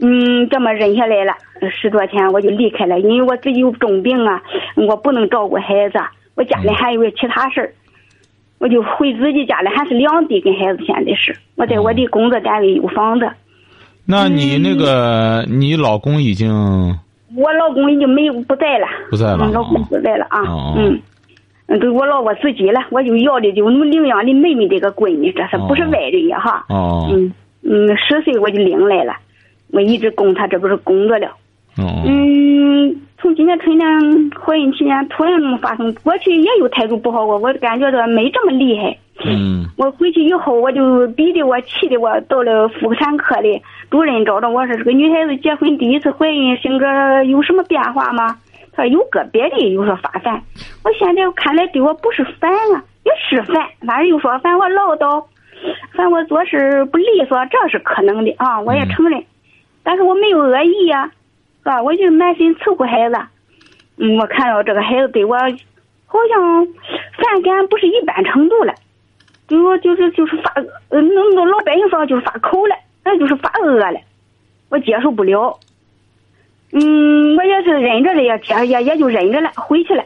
[0.00, 1.34] 嗯，这么忍下来了，
[1.70, 4.42] 十多天我就离开了，因为我自己有重病啊，
[4.76, 5.98] 我不能照顾孩子，
[6.34, 7.72] 我家里还有其他事儿，
[8.64, 13.30] 我就回自己家里，还是两地跟孩子现在是，我在我的工作单位有房子。
[14.06, 16.50] 那你那个你老公已经
[17.36, 20.74] 我老公已经没有不在了，不在了嗯，老公不在了啊，哦。
[20.78, 20.98] 嗯，
[21.66, 26.64] 嗯，对我老我自己了，我就要的就能领养的妹妹这个闺女，这是不是外人呀哈？
[26.70, 27.10] 哦。
[27.12, 29.14] 嗯嗯，十岁我就领来了，
[29.72, 31.28] 我一直供她，这不是工作了。
[31.76, 33.88] 哦嗯，从今年春天
[34.40, 38.96] 怀孕期间突然发生，过去也有态度不好过，我感觉到没这么厉害。
[39.24, 46.86] 嗯我回去以后，我就逼得我气的我到了妇产科的主任找着我说这个女孩子结婚第一次怀孕，性格
[47.24, 48.36] 有什么变化吗？
[48.72, 50.42] 他说有个别的有说发烦，
[50.84, 55.24] 我现在看来对我不是烦啊，也是烦，反正又说烦我唠叨，
[55.92, 59.22] 烦我做事不利索，这是可能的啊，我也承认，
[59.84, 61.08] 但是我没有恶意呀、
[61.64, 61.82] 是吧？
[61.82, 63.16] 我就满心伺候孩子，
[63.96, 66.66] 嗯，我看到这个孩子对我好像
[67.16, 68.74] 反感不是一般程度了。
[69.48, 70.52] 就说就是就是发，
[70.90, 73.98] 呃，那那老百姓说就是发口了，那就是发恶了，
[74.68, 75.58] 我接受不了。
[76.72, 80.04] 嗯，我也是忍着了，也也也就忍着了，回去了。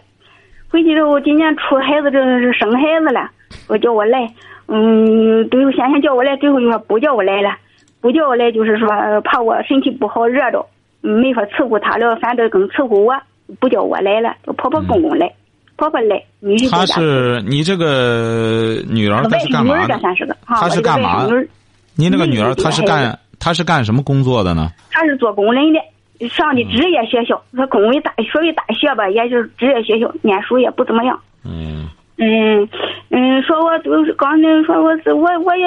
[0.71, 3.31] 回去之后，今年出孩子这是生孩子了，
[3.69, 4.29] 我叫我来，
[4.67, 7.57] 嗯，最后先先叫我来，最后又说不叫我来了，
[8.01, 8.89] 不叫我来就是说
[9.23, 10.67] 怕我身体不好热着，
[11.01, 13.15] 没法伺候他了，反正更伺候我，
[13.61, 15.33] 不叫我来了，叫婆婆公公来，
[15.77, 16.95] 婆婆来，女婿她在家。
[16.97, 19.99] 是你这个女儿，她是干嘛的？
[19.99, 21.49] 算是个，她是干嘛我这个女儿
[21.97, 24.71] 您那个女儿嗯她是干她是干什么工作的呢？
[24.91, 25.81] 她是做工人的，
[26.29, 31.19] 上的职业学校，她工为大所谓大学吧，也就是职业学校，念书也不怎么样。
[31.45, 32.69] 嗯嗯
[33.11, 35.65] 嗯，说我就是刚才说我是我我也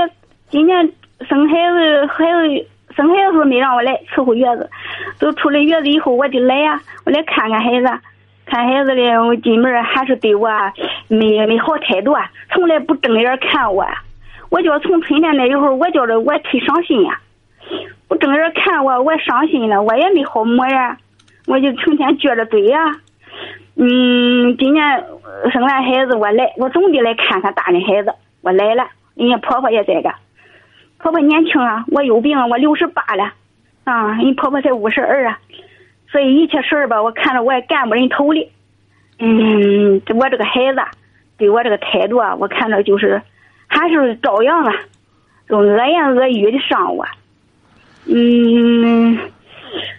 [0.49, 0.77] 今年
[1.29, 4.69] 生孩子孩子生孩子时候没让我来伺候月子，
[5.19, 7.87] 都出了月子以后我就来呀、我来看看孩子，
[8.45, 10.49] 看孩子嘞，我进门还是对我
[11.07, 13.93] 没没好态度啊，从来不正眼看我啊，
[14.49, 17.19] 我叫从春天那以后我觉着我忒伤心呀、
[18.07, 20.97] 不正眼看我，我伤心了，我也没好模样，
[21.47, 22.79] 我就成天撅着嘴呀、
[23.75, 25.05] 嗯，今年
[25.51, 28.13] 生完孩子我来，我总得来看看大人孩子。
[28.43, 30.09] 我来了，人家婆婆也在这。
[31.01, 33.33] 婆婆年轻啊，我有病啊，我六十八了，
[33.83, 35.37] 啊，人婆婆才五十二啊，
[36.11, 38.49] 所以一切事儿吧，我看着我也干不人头里。
[39.19, 40.89] 嗯，我这个孩子啊
[41.37, 43.21] 对我这个态度啊，我看着就是
[43.67, 44.73] 还是照样啊，
[45.49, 47.05] 用恶言恶语的伤我。
[48.05, 49.17] 嗯，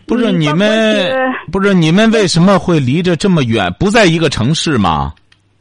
[0.07, 3.73] 不是你们不是你们为什么会离着这么远？
[3.79, 5.13] 不在一个城市吗？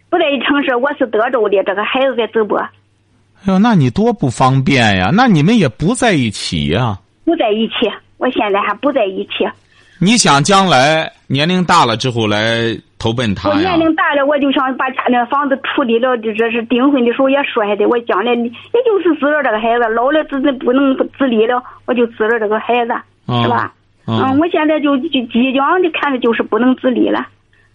[0.09, 2.59] 不在一城市，我是德州的，这个孩子在淄博，
[3.43, 5.09] 哎呦，那你多不方便呀！
[5.13, 6.99] 那你们也不在一起呀？
[7.25, 7.73] 不在一起。
[8.17, 9.49] 我现在还不在一起。
[9.99, 13.79] 你想将来年龄大了之后来投奔他我呀年？
[13.79, 16.15] 龄大了，我就想把家里的房子处理了。
[16.19, 18.49] 就这是订婚的时候也说下的，我将来也
[18.85, 22.93] 就是指着这个孩子，老了自己不能自理了，我就指着这个孩子，
[23.27, 23.73] 嗯是吧？
[24.07, 27.25] 嗯我现在就就即将的看着就是不能自理了，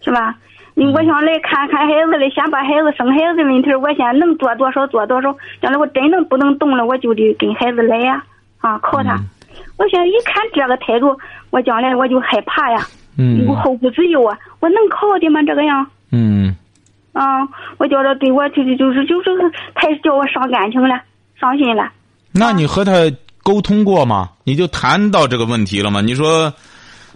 [0.01, 0.35] 是吧？
[0.79, 5.35] 嗯我想来看看孩子了，先把孩子生孩子的问题，我先能做多少做多少。
[5.59, 8.23] 将来我真能不能动了，我就得跟孩子来呀，
[8.59, 9.17] 啊，靠他。
[9.77, 11.17] 我现在一看这个态度，
[11.49, 12.85] 我将来我就害怕呀，
[13.17, 14.37] 嗯我后顾之忧啊！
[14.59, 15.41] 我能靠的吗？
[15.41, 16.55] 这个样，嗯
[17.13, 17.41] 啊，
[17.79, 19.29] 我觉着对我就是就是就是
[19.73, 21.01] 太叫我伤感情了，
[21.39, 21.91] 伤心了。
[22.31, 22.91] 那你和他
[23.41, 24.29] 沟通过吗？
[24.43, 26.01] 你就谈到这个问题了吗？
[26.01, 26.53] 你说，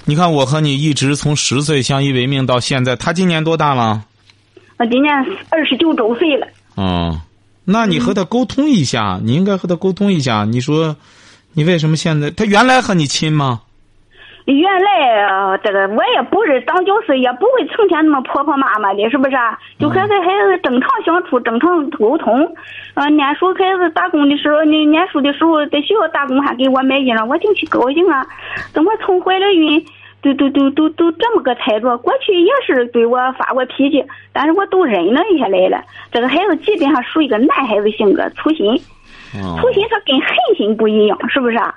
[0.05, 4.03] 你看我和你一直从十岁相依为命到现在，他今年多大了？
[4.77, 5.13] 我今年
[5.49, 6.47] 二十九周岁了。
[6.75, 7.21] 哦，
[7.65, 10.43] 那你和他沟通一下，你应该和他沟通一下。
[10.45, 10.95] 你说，
[11.53, 13.61] 你为什么现在他原来和你亲吗？
[14.45, 19.57] 原来呃这个我也不是当教师，也不会成天那么婆婆妈妈的，是不是啊？
[19.77, 22.55] 就和这孩子正常相处，正常沟通。
[22.95, 28.25] 呃，念书孩子打工的时候，你念书的时候在学校打工还给我买衣裳，我挺去高兴啊。
[28.73, 29.85] 等我从怀了孕，
[30.21, 31.95] 都都都都都这么个态度。
[31.99, 35.83] 过去也是对我发过脾气，但是我都忍了下来了。
[36.11, 38.75] 这个孩子基本上属于一个男孩子性格，粗心。
[39.31, 41.73] 粗心他跟狠心不一样，是不是啊？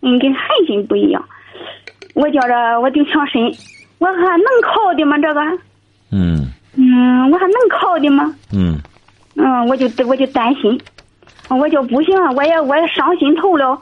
[0.00, 1.22] 嗯，跟狠心不一样。
[2.14, 3.42] 我觉着我就强身，
[3.98, 5.18] 我还能靠的吗？
[5.18, 5.40] 这个，
[6.10, 6.46] 嗯
[6.76, 8.34] 嗯，我还能靠的吗？
[8.52, 8.78] 嗯
[9.36, 10.80] 嗯，我就我就担心，
[11.48, 13.78] 我就不行了，我也我也伤心透了，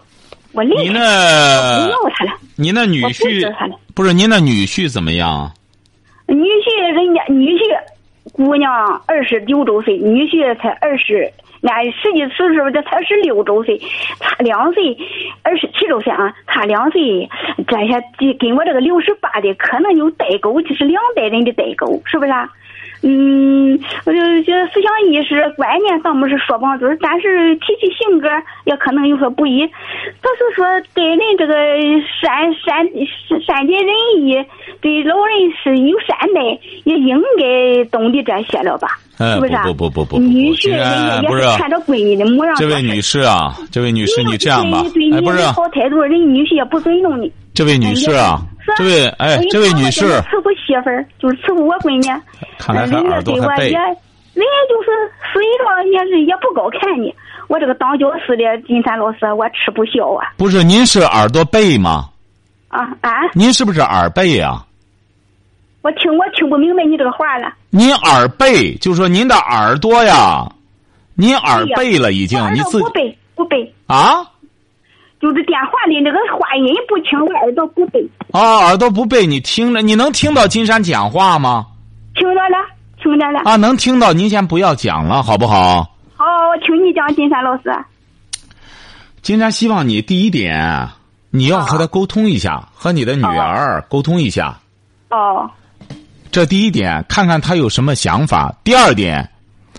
[0.53, 3.53] 我离你开那不要他了，你那女婿。
[3.95, 5.53] 不是您那女婿怎么样？
[6.27, 7.61] 女婿人家女婿
[8.33, 8.73] 姑娘
[9.07, 11.31] 二十九周岁，女婿才二十，
[11.63, 13.79] 俺实际岁数这才十六周岁，
[14.21, 14.97] 差两岁，
[15.43, 17.29] 二十七周岁啊，差两岁，
[17.67, 18.03] 这下
[18.39, 22.51] 跟我这个六十八的可能有代沟，就是两代人的代沟，是不是啊？
[23.05, 28.29] 嗯，我就觉得思想意识观念倒不是说不上嘴儿，但是脾气性格
[28.65, 29.67] 也可能有所不一。
[29.67, 31.55] 他是说对人这个
[32.21, 32.87] 善善
[33.45, 33.89] 善解人
[34.19, 34.37] 意，
[34.81, 36.41] 对老人是有善待，
[36.85, 38.89] 也应该懂得这些了吧？
[39.19, 39.65] 哎是不是啊？
[39.65, 42.55] 不不不不不不女婿也是看着闺女的模样。
[42.57, 47.31] 这位女士啊，这位女士，你这样吧对，哎，不是你好态度，人女婿也不尊重你。
[47.55, 48.41] 这位女士啊，
[48.79, 52.09] 这位哎，这位女士，伺候媳妇儿，就是伺候我闺女。
[52.63, 53.89] 看来还人家耳朵还背对我也，
[54.35, 54.89] 人家就是
[55.33, 57.13] 随着也是也不高看你。
[57.49, 62.09] 我这个当教师的金山老师，我吃不消啊不是您是耳朵背吗？
[62.69, 63.11] 啊啊！
[63.35, 64.65] 您是不是耳背啊？
[65.83, 67.53] 我听我听不明白你这个话了。
[67.69, 70.47] 您耳背，就说您的耳朵呀，
[71.15, 74.25] 您耳背了已经你自朵不背不背，啊
[75.21, 78.09] 就是电话里那个话音不清，我耳朵不背。
[78.31, 81.67] 啊，耳朵不背，你听着，你能听到金山讲话吗？
[82.15, 82.57] 听着了，
[83.03, 83.41] 听着了。
[83.45, 85.95] 啊，能听到，您先不要讲了，好不好？
[86.17, 87.75] 好，我听你讲，金山老师。
[89.23, 90.89] 金山希望你第一点，
[91.31, 94.59] 你要和他沟通一下，和你的女儿沟通一下。
[95.11, 95.51] 哦
[96.31, 98.55] 这第一点，看看他有什么想法。
[98.65, 99.29] 第二点，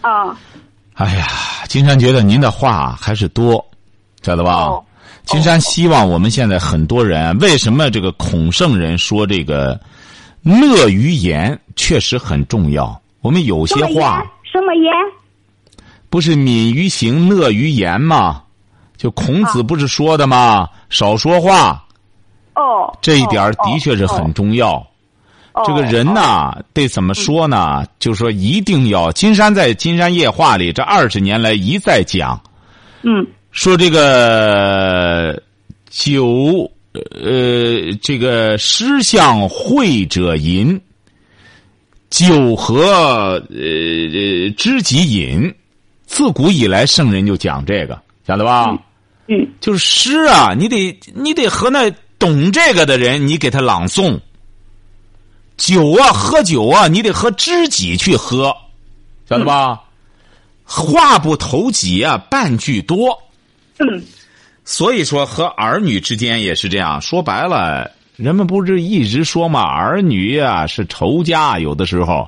[0.03, 0.35] 哦
[0.93, 1.25] 哎呀，
[1.67, 3.65] 金山觉得您的话还是多，
[4.21, 4.65] 晓得吧？
[4.65, 4.83] 哦
[5.25, 9.79] 金山希望我们现在很多人，为什么这个孔圣人说这个
[10.43, 13.01] 乐于言确实很重要？
[13.21, 14.93] 我们有些话什么言？
[16.09, 18.43] 不是敏于行，乐于言吗？
[18.97, 20.69] 就孔子不是说的吗？
[20.89, 21.83] 少说话，
[22.55, 24.75] 哦，这一点的确是很重要。
[25.53, 27.85] 哦这个人呐，得怎么说呢？
[27.99, 32.41] 就是说，一定要金山在《金山夜话》里这二十年来一再讲，
[33.03, 35.39] 嗯说这个
[35.91, 40.79] 酒，呃，这个诗向会者吟，
[42.09, 45.53] 酒和呃呃知己饮。
[46.05, 48.67] 自古以来，圣人就讲这个，晓得吧？
[49.27, 54.19] 嗯就是诗啊，你得你得和那懂这个的人，你给他朗诵。
[55.57, 58.55] 酒啊，喝酒啊，你得和知己去喝，
[59.27, 59.81] 晓得吧？
[60.63, 63.17] 话不投机啊，半句多。
[63.79, 64.03] 嗯
[64.65, 67.01] 所以说，和儿女之间也是这样。
[67.01, 72.27] 说白了，人们不是一直说嘛，儿女啊是仇家，有的时候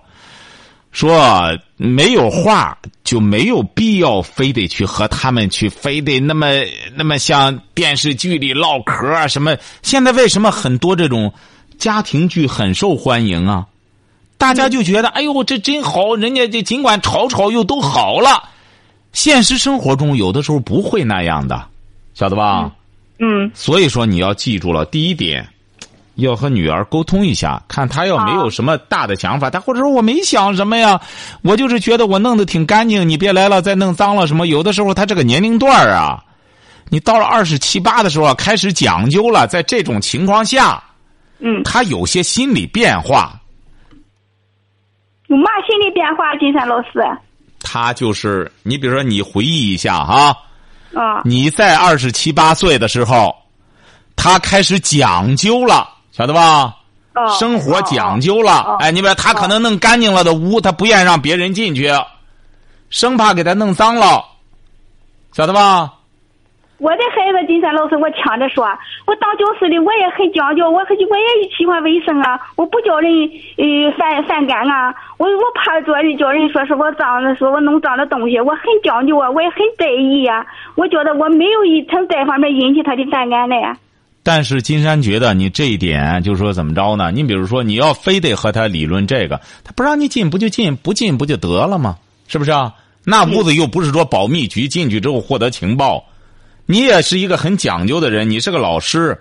[0.91, 6.48] 说没有话就没有必要非得去和他们去，非得那么
[6.95, 9.56] 那么像电视剧里唠嗑啊什么。
[9.82, 11.34] 现在为什么很多这种
[11.78, 13.65] 家庭剧很受欢迎啊？
[14.38, 18.50] 大家就觉得，哎呦，这真好，人家这尽管吵吵又都好了。
[19.13, 21.67] 现实生活中有的时候不会那样的，
[22.15, 22.72] 晓得吧？
[23.20, 25.47] 嗯所以说你要记住了，第一点，
[26.16, 30.99] 要和女儿沟通一下，看她要没有什么大的想法，她或者说我没想什么呀，
[31.43, 34.47] 我就是觉得我弄得挺干净，你别来了再弄脏了什么。
[34.47, 36.22] 有的时候她这个年龄段啊，
[36.89, 40.84] 你到了二十七八的时候啊开始讲究了，在这种情况下，
[41.39, 43.39] 嗯，她有些心理变化，
[45.28, 46.36] 有嘛心理变化？
[46.36, 46.99] 金山老师
[47.61, 50.38] 她就是你比如说你回忆一下哈、啊
[51.24, 53.36] 你在二十七八岁的时候，
[54.16, 56.76] 他开始讲究了，晓得吧？
[57.14, 58.78] 啊生活讲究哦了哦。
[58.80, 61.89] 哎，你比如他可能弄干净了的屋，他不愿意让别人进去，
[62.89, 64.24] 生怕给他弄脏了，
[65.32, 65.93] 晓得吧？
[66.78, 68.65] 我的孩子金山老师，我抢着说，
[69.07, 73.09] 我当教师的我也很讲究，我很我也喜欢卫生啊，我不叫人
[73.55, 80.45] 呃反反感啊，我我怕做人叫人说是我脏的，说我弄脏的东西，我很讲究啊，我也很在意呀、
[80.76, 83.78] 我觉得我没有一从这方面引起他的反感来。
[84.21, 87.11] 但是金山觉得你这一点就是说怎么着呢？
[87.11, 91.95] 你比如说你要非得和他理论这个，他不让你进不就进，不进不就得了吗？
[92.28, 92.73] 是不是啊？
[93.05, 96.03] 那屋子又不是说保密局进去之后获得情报，
[96.66, 99.20] 你也是一个很讲究的人，你是个老师，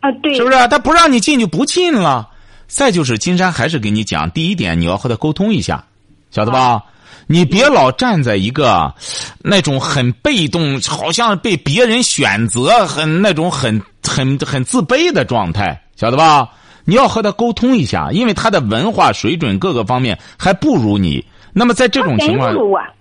[0.00, 0.68] 啊，对，是不是啊？
[0.68, 2.28] 他不让你进就不进了。
[2.66, 5.84] 再就是金山还是给你讲，第一点你要和他沟通一下，
[6.30, 6.82] 晓得吧？
[7.26, 8.92] 你别老站在一个
[9.38, 16.48] 那种很被动，好像被别人选择，很那种很很很自卑的状态，晓得吧？
[16.84, 21.24] 你要和他沟通一下，因为他的文化水准各个方面还不如你。
[21.52, 22.52] 那么在这种情况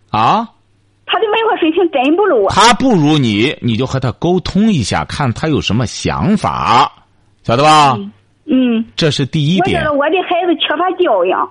[0.09, 0.47] 啊，
[1.05, 2.49] 他的文化水平真不如我。
[2.51, 6.91] 他不如你，你就和他沟通一下，看他有什么想法，
[7.43, 7.97] 晓得吧？
[8.45, 9.97] 嗯，这是第一点我觉得。
[9.97, 11.49] 我的孩子缺乏教养。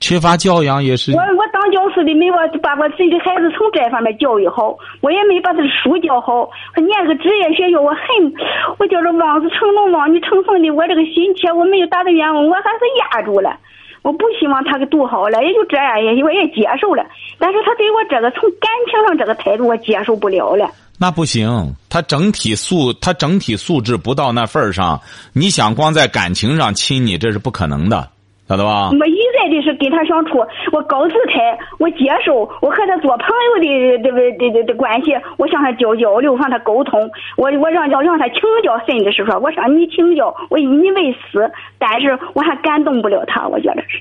[0.00, 6.50] 缺乏教养也是我我当教师的没我把我自己的孩子从这方面教育好，我也没把他的书教好。
[6.74, 8.34] 他念个职业学校，我很，
[8.78, 13.56] 我觉着望子成龙、望女成凤的，我这个心切我没有达到愿望，我还是压住了。
[14.04, 17.02] 我不希望他给读好了，也就这样，也我也接受了。
[17.38, 20.70] 但是他对我这个从感情上这个态度，我接受不了了。
[20.98, 25.00] 那不行，他整体素他整体素质不到那份儿上，
[25.32, 28.10] 你想光在感情上亲你，这是不可能的，
[28.46, 28.90] 晓得吧？
[28.90, 30.38] 我一再的是跟他相处，
[30.70, 43.98] 我高姿态，我接受，我和他做朋友的这个这这这关系，我向他交交流，向他沟通，我我让要让他请教，甚至是说我向你请教，我以你为师，但是我还感动不了他，我觉得是。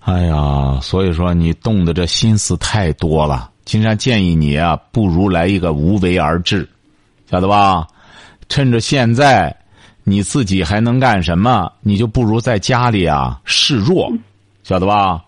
[0.00, 3.50] 哎呀，所以说你动的这心思太多了。
[3.64, 6.68] 金山建议你啊，不如来一个无为而治，
[7.30, 7.86] 晓得吧？
[8.50, 9.56] 趁着现在
[10.04, 14.12] 你自己还能干什么，你就不如在家里啊示弱，
[14.62, 15.20] 晓得吧？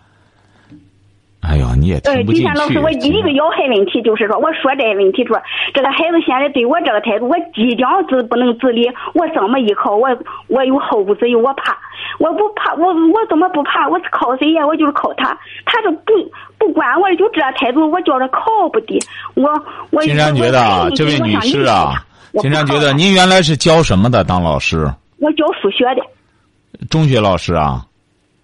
[1.42, 2.42] 哎呦，你也呃，听不进去。
[2.42, 5.40] 金山老师，我第一个要害问题就是说，我说这个问题说，
[5.72, 9.94] 这个孩子现在对我这个态度，我即将自不能自理，我怎么依靠？
[9.94, 10.08] 我
[10.48, 11.78] 我有后顾之忧，我怕，
[12.18, 13.88] 我不怕，我我怎么不怕？
[13.88, 14.66] 我靠谁呀？
[14.66, 16.12] 我就是靠他，他就不
[16.58, 18.98] 不管我，就这态度，我觉着靠不得。
[19.34, 19.48] 我
[19.90, 22.04] 我金山觉得啊，这位女士啊，
[22.40, 24.22] 金山觉得您原来是教什么的？
[24.24, 24.92] 当老师？
[25.18, 26.86] 我教数学的。
[26.88, 27.86] 中学老师啊。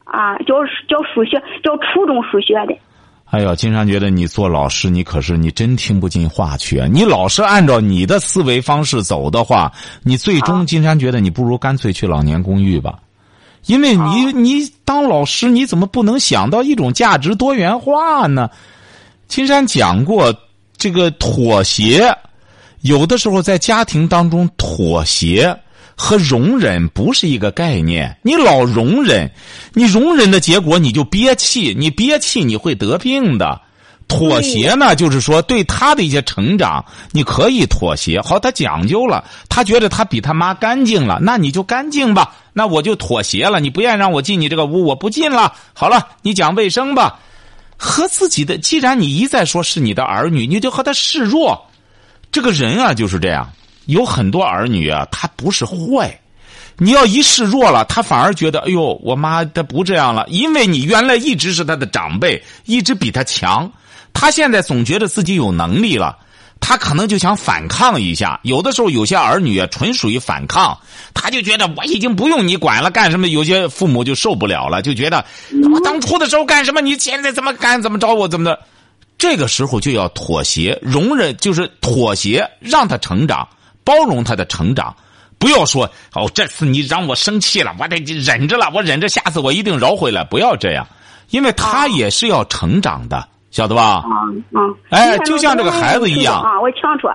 [0.04, 0.54] 啊，教
[0.88, 2.74] 教数学，教初中数学的。
[3.24, 6.78] 哎呦，金山觉得你做老师，你可是你真听不进话去。
[6.78, 9.72] 啊你老是按照你的思维方式走的话，
[10.02, 12.98] 你最终金山觉得你不如干脆去老年公寓吧，
[13.64, 18.50] 因为你你当老师，你怎么不能想到一种价值多元化呢？
[19.28, 20.34] 金山讲过，
[20.76, 22.14] 这个妥协，
[22.82, 25.58] 有的时候在家庭当中妥协。
[25.94, 29.30] 和容忍不是一个概念，你老容忍，
[29.74, 33.60] 你容忍的结果你就憋气，你憋气你会得病的。
[34.08, 38.20] 妥协呢，就是说对他的一些成长，你可以妥协。
[38.22, 43.60] 好，他讲究了，他觉得他比他妈干净了，那你就干净吧，那我就妥协了。
[43.60, 45.52] 你不愿意让我进你这个屋，我不进了。
[45.74, 47.20] 好了，你讲卫生吧，
[47.76, 51.66] 和自己的，既然你一再说是你的儿女，你就和他示弱。
[52.32, 53.48] 这个人啊，就是这样。
[53.86, 56.18] 有很多儿女啊，他不是坏，
[56.78, 63.70] 你要一示弱了，他反而觉得，哎呦，我妈她不这样了，因为你原来一直是他的长辈，一直比他强，
[64.14, 66.16] 他现在总觉得自己有能力了，
[66.60, 68.38] 他可能就想反抗一下。
[68.44, 70.78] 有的时候有些儿女啊，纯属于反抗，
[71.12, 73.28] 他就觉得我已经不用你管了，干什么？
[73.28, 75.24] 有些父母就受不了了，就觉得
[75.72, 78.14] 我当初的时候干什么，你现在怎么干，怎么着？
[78.14, 78.58] 我怎么的，
[79.22, 83.46] 这个时候就要妥协，容忍就是妥协，让他成长。
[83.84, 84.96] 包容他的成长，
[85.38, 90.24] 不要说哦，这次你让我生气了，我得忍着了，我忍着，下次我一定饶回来。
[90.24, 90.84] 不要这样，
[91.30, 94.02] 因为他也是要成长的，晓得吧？
[94.04, 94.74] 嗯嗯。
[94.90, 97.08] 哎，就像这个孩子一样啊，我强说，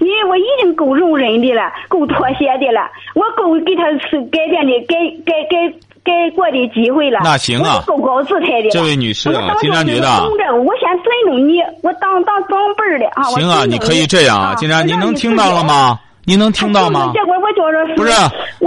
[0.00, 2.84] 因为我已经够容忍的了，够妥协的了，
[3.14, 4.94] 我够给他是改变的，改
[5.24, 5.85] 改改。
[6.06, 8.70] 改过的机会了，那行啊，够高姿态的。
[8.70, 13.24] 这位女士啊，金山觉得，我先尊重你，我当当长辈的啊。
[13.24, 15.98] 行啊，你可以这样啊，金山，您能听到了吗？
[16.24, 17.12] 您能听到吗？
[17.12, 18.12] 结果我觉着不是，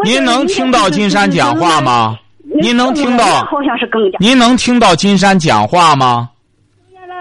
[0.03, 2.17] 您能听到金山讲话吗？
[2.61, 3.25] 您能听到？
[3.45, 4.17] 好像是更加。
[4.19, 6.29] 您能听到金山讲话吗？
[6.89, 7.15] 听见了。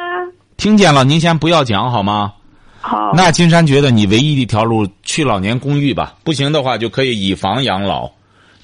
[0.56, 2.32] 听见了，您先不要讲好吗？
[2.80, 3.12] 好。
[3.14, 8.10] 那金山觉得你唯一的一条路去老年公寓吧，不行的话就可以以房养老。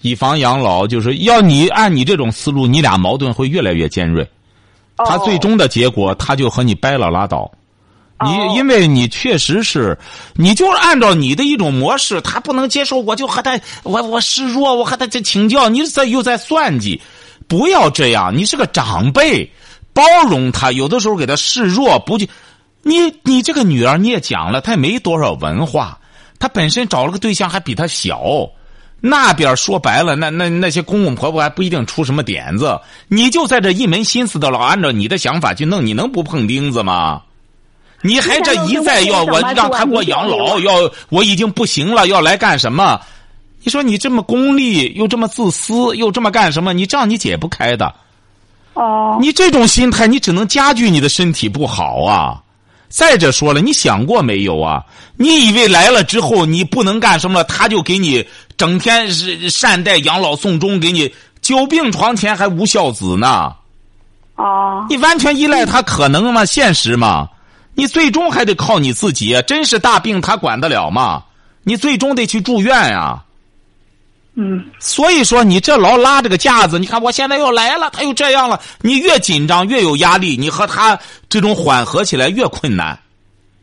[0.04, 4.28] 以房养老，就是要你按你这种思路，你俩矛盾会越来越尖锐。
[4.98, 7.50] 他最终的结果，他就和你掰了拉倒。
[8.22, 9.98] 你因为你确实是，
[10.34, 17.00] 你就是按照你的一种模式，他不能接受，我就和他我我示弱，我和他在请教，你在又在算计，
[17.48, 18.36] 不要这样。
[18.36, 19.50] 你是个长辈，
[19.94, 22.26] 包容他，有的时候给他示弱，不就
[22.82, 25.98] 你你这个女儿你也讲了，她也没多少文化，
[26.38, 28.22] 她本身找了个对象还比她小，
[29.06, 37.20] 那边说白了，那那那些公公婆婆还不一定出什么点子，你就在这一门心思的老按照你的想法去弄，你能不碰钉子吗？
[38.00, 42.98] 你还这一再要我让他给我养老，要我已经不行了，要来干什么？
[43.62, 46.72] 你说你这么功利，又这么自私，又这么干什么？
[46.72, 47.94] 你这样你解不开的。
[48.72, 49.18] 哦。
[49.20, 52.40] 你这种心态，你只能加剧你的身体不好啊！
[52.88, 54.84] 再者说了，你想过没有啊？
[55.16, 58.26] 你以为来了之后你不能干什么，他就给你
[58.56, 63.54] 整天是善待、养老、送终，给你久病床前还无孝子呢？
[64.36, 64.86] 哦。
[64.88, 66.44] 你完全依赖他，可能吗？
[66.44, 67.28] 现实吗？
[67.74, 71.24] 你最终还得靠你自己，真是大病他管得了吗？
[71.64, 73.24] 你最终得去住院呀。
[74.34, 74.64] 嗯。
[74.78, 82.98] 所以说，你这老拉这个架子，你看我现在又来了，他又这样了，你越紧张越有压力，你和他这种缓和起来越困难。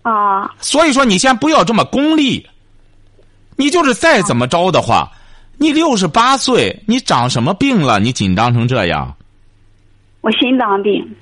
[0.01, 0.49] 啊。
[0.59, 2.47] 所以说，你先不要这么功利。
[3.57, 5.11] 你就是再怎么着的话，
[5.57, 7.99] 你六十八岁，你长什么病了？
[7.99, 9.15] 你紧张成这样？
[10.21, 11.15] 我心脏病。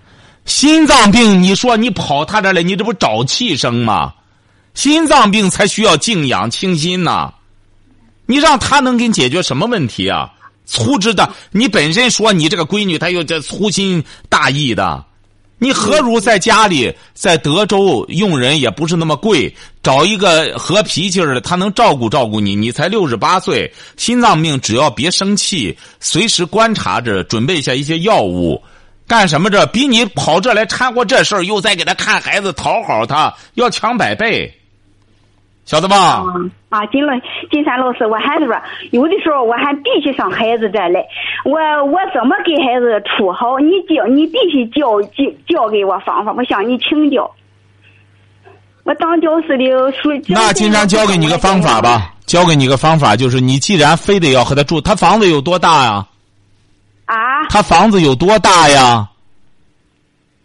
[0.45, 4.13] 心脏病，你说你跑他这来，你这不找气生吗？
[4.73, 7.33] 心脏病才需要静养清心呐。
[8.29, 10.29] 你让他能给你解决什么问题啊？
[10.67, 15.03] 粗枝的，你本身说你这个闺女，她又这粗心大意的，
[15.57, 19.51] 你何如在家里，在德州用人也不是那么贵，
[19.81, 22.55] 找一个和脾气的，他能照顾照顾你。
[22.55, 28.61] 你才六十八岁，心脏病只要别生气，随时观察着，准备一下一些药物。
[29.07, 29.49] 干什么？
[29.49, 34.53] 这比你跑这来掺和这事儿，又在给他看孩子讨好他，要强百倍，
[35.69, 36.23] 晓得吧？
[36.69, 38.59] 啊，金龙金山老师，我还是说，
[38.89, 41.05] 有的时候我还必须上孩子这来，
[41.45, 43.59] 我我怎么给孩子处好？
[43.59, 47.29] 你教你必须教教教给我方法，我向你请教。
[48.83, 56.07] 我当教师的说，那金山教给你个方法吧，教给你个方法，就是你既然非得要和他住，他房子有多大呀？
[57.05, 57.45] 啊！
[57.47, 59.07] 他房子有多大呀？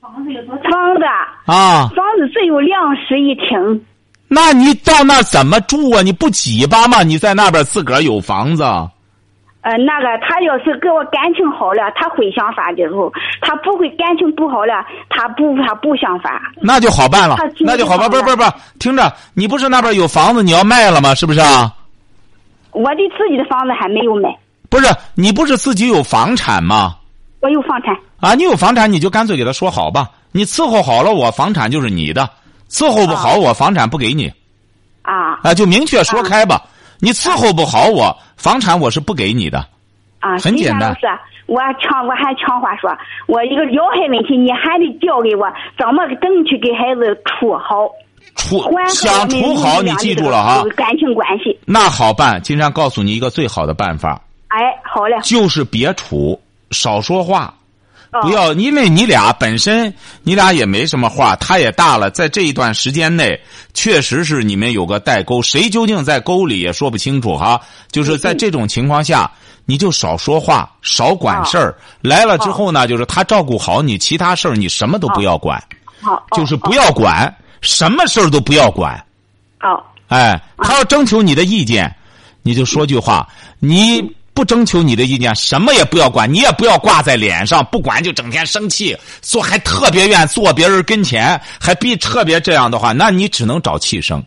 [0.03, 0.71] 房子有多大？
[0.71, 1.05] 房子
[1.47, 1.89] 啊！
[1.97, 3.87] 房子只有两室一厅。
[4.35, 6.03] 那你到那怎么住啊？
[6.03, 7.05] 你不挤巴吗？
[7.05, 8.65] 你在那边自个儿有房子？
[8.65, 13.09] 呃，那个他要是跟我感情好了，他会想法的时候；
[13.41, 16.39] 他不会感情不好了，他不他不想法。
[16.61, 18.11] 那就好办了，那就好办。
[18.11, 21.15] 不是不是不是，听着，你不是那边有房子你要卖了吗？
[21.15, 21.73] 是不是啊？
[22.73, 24.29] 我的自己的房子还没有卖。
[24.69, 26.97] 不是你不是自己有房产吗？
[27.41, 28.35] 我有房产啊！
[28.35, 30.11] 你有房产，你就干脆给他说好吧。
[30.33, 32.25] 你伺候好了，我房产就是你的；
[32.75, 34.27] 伺候不好，我房产不给你。
[35.03, 35.55] 啊啊！
[35.55, 36.61] 就明确说开吧。
[36.99, 39.65] 你伺候不好我房产，我是不给你的。
[40.19, 40.93] 啊，很简单。
[40.99, 41.07] 是，
[41.47, 42.91] 我强，我还强化说，
[43.29, 45.47] 我一个要害问题，你还得教给我
[45.79, 47.89] 怎么正确给孩子处好。
[48.35, 50.65] 处想处好，你记住了哈。
[50.75, 51.57] 感情关系。
[51.65, 54.21] 那好办，金山告诉你一个最好的办法。
[54.49, 55.17] 哎，好嘞。
[55.23, 56.41] 就是别处，
[56.73, 57.55] 少说话，
[58.23, 59.93] 不要，因为你俩本身
[60.23, 63.39] 你俩也没什么话，他也大了，在这一段时间内，
[63.73, 67.61] 确实是你们有个代沟，谁究竟在沟里也说不清楚哈。
[67.91, 69.31] 就是在这种情况下，
[69.65, 71.77] 你就少说话，少管事儿。
[72.01, 75.61] 来了之后呢，就是他照顾好你，其他事儿你什么都不要管。
[76.01, 79.05] 好，就是不要管，什么事儿都不要管。
[79.59, 81.93] 好，哎，他要征求你的意见，
[82.43, 84.03] 你就说句话，你。
[84.35, 94.21] 不征求你的意见，什么也不要管，你也不要挂在脸上，不管就整天生气，坐还特别愿坐别人跟前，还必特别这样的话，那你只能找气生，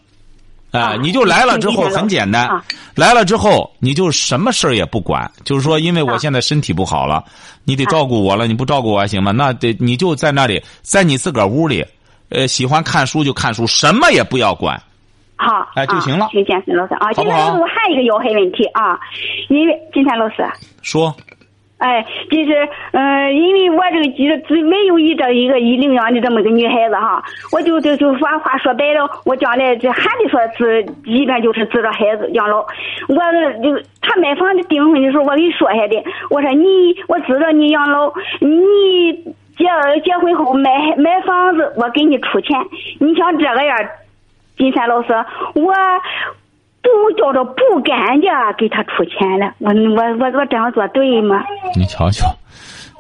[0.72, 2.50] 啊，你就来了之后很简单，
[2.96, 7.24] 来了之后你就什么事儿也不管，就是说，因为我现在身体不好了，
[7.66, 9.32] 你得照顾我了，你不照顾我还行吗？
[9.32, 11.86] 那得你就在那里，在你自个儿屋里，
[12.30, 14.82] 呃，喜欢看书就看书，什么也不要管。
[15.38, 16.28] 好，哎，就行了。
[16.32, 19.00] 听健身老师啊，金山老师，我还有一个要害问题啊，
[19.50, 20.44] 因为金山老师
[20.82, 21.14] 说，
[21.78, 32.66] 哎，就是嗯，因为我这个记只没有一这一个一领养的这么个女孩子哈，我就就就把话说白了，我将来这还得说是基本就是指着孩子养老。
[33.08, 33.16] 我
[33.62, 36.66] 就他买房子订婚的时候，我给你说下的，我说你
[37.08, 39.14] 我知道你养老，你
[39.56, 39.66] 结
[40.04, 42.60] 结婚后买买房子，我给你出钱，
[43.00, 43.78] 你像这个样。
[44.58, 45.14] 金山老师，
[45.54, 45.72] 我
[46.82, 49.54] 不觉着不敢家给他出钱了。
[49.60, 51.44] 我我我我这样做对吗？
[51.76, 52.26] 你瞧瞧，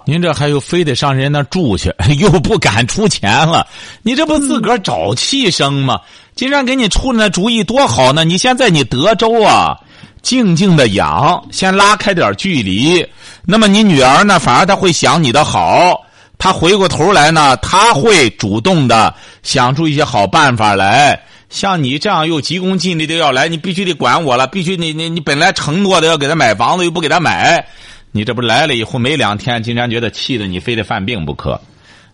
[0.05, 3.65] 您这还有非得上人家那住去， 又不敢出钱了，
[4.03, 5.99] 你这不自个儿找气生吗？
[6.35, 8.23] 金山给你出那主意多好呢！
[8.23, 9.75] 你先在你德州啊，
[10.21, 13.03] 静静的养，先拉开点距离。
[13.43, 15.99] 那么你女儿呢，反而她会想你的好，
[16.37, 21.19] 她回过头来呢，她会主动的想出一些好办法来。
[21.49, 27.67] 像你这样又急功近利的要来，你必须得管我了，必须你你你本来承诺的要给他买房子，又不给他买，
[28.11, 31.59] 你这不来了以后没两天，金山觉得气的你非得犯病不可。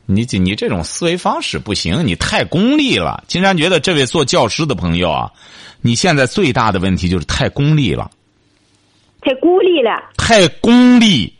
[0.05, 3.23] 你这你这种思维方式不行，你太功利了。
[3.27, 5.31] 金山觉得这位做教师的朋友啊，
[5.81, 8.11] 你现在最大的问题就是太功利了，
[9.21, 11.33] 太功利了，太功利。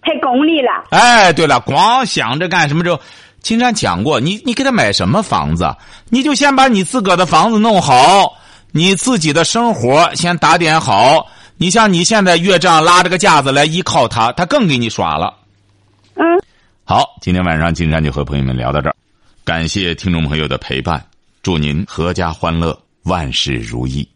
[0.00, 0.84] 太功利了。
[0.90, 2.98] 哎，对了，光想着干什么就，
[3.40, 5.74] 金山讲过，你你给他买什么房子，
[6.10, 8.36] 你就先把你自个儿的房子弄好，
[8.72, 11.26] 你自己的生活先打点好。
[11.56, 15.34] 你像你现在越这样拉着个架子来依靠他，他更给你耍了。
[16.14, 16.24] 嗯。
[16.84, 18.94] 好，今天晚上金山就和朋友们聊到这儿，
[19.44, 21.04] 感谢听众朋友的陪伴，
[21.42, 24.08] 祝您阖家欢乐，万事如意。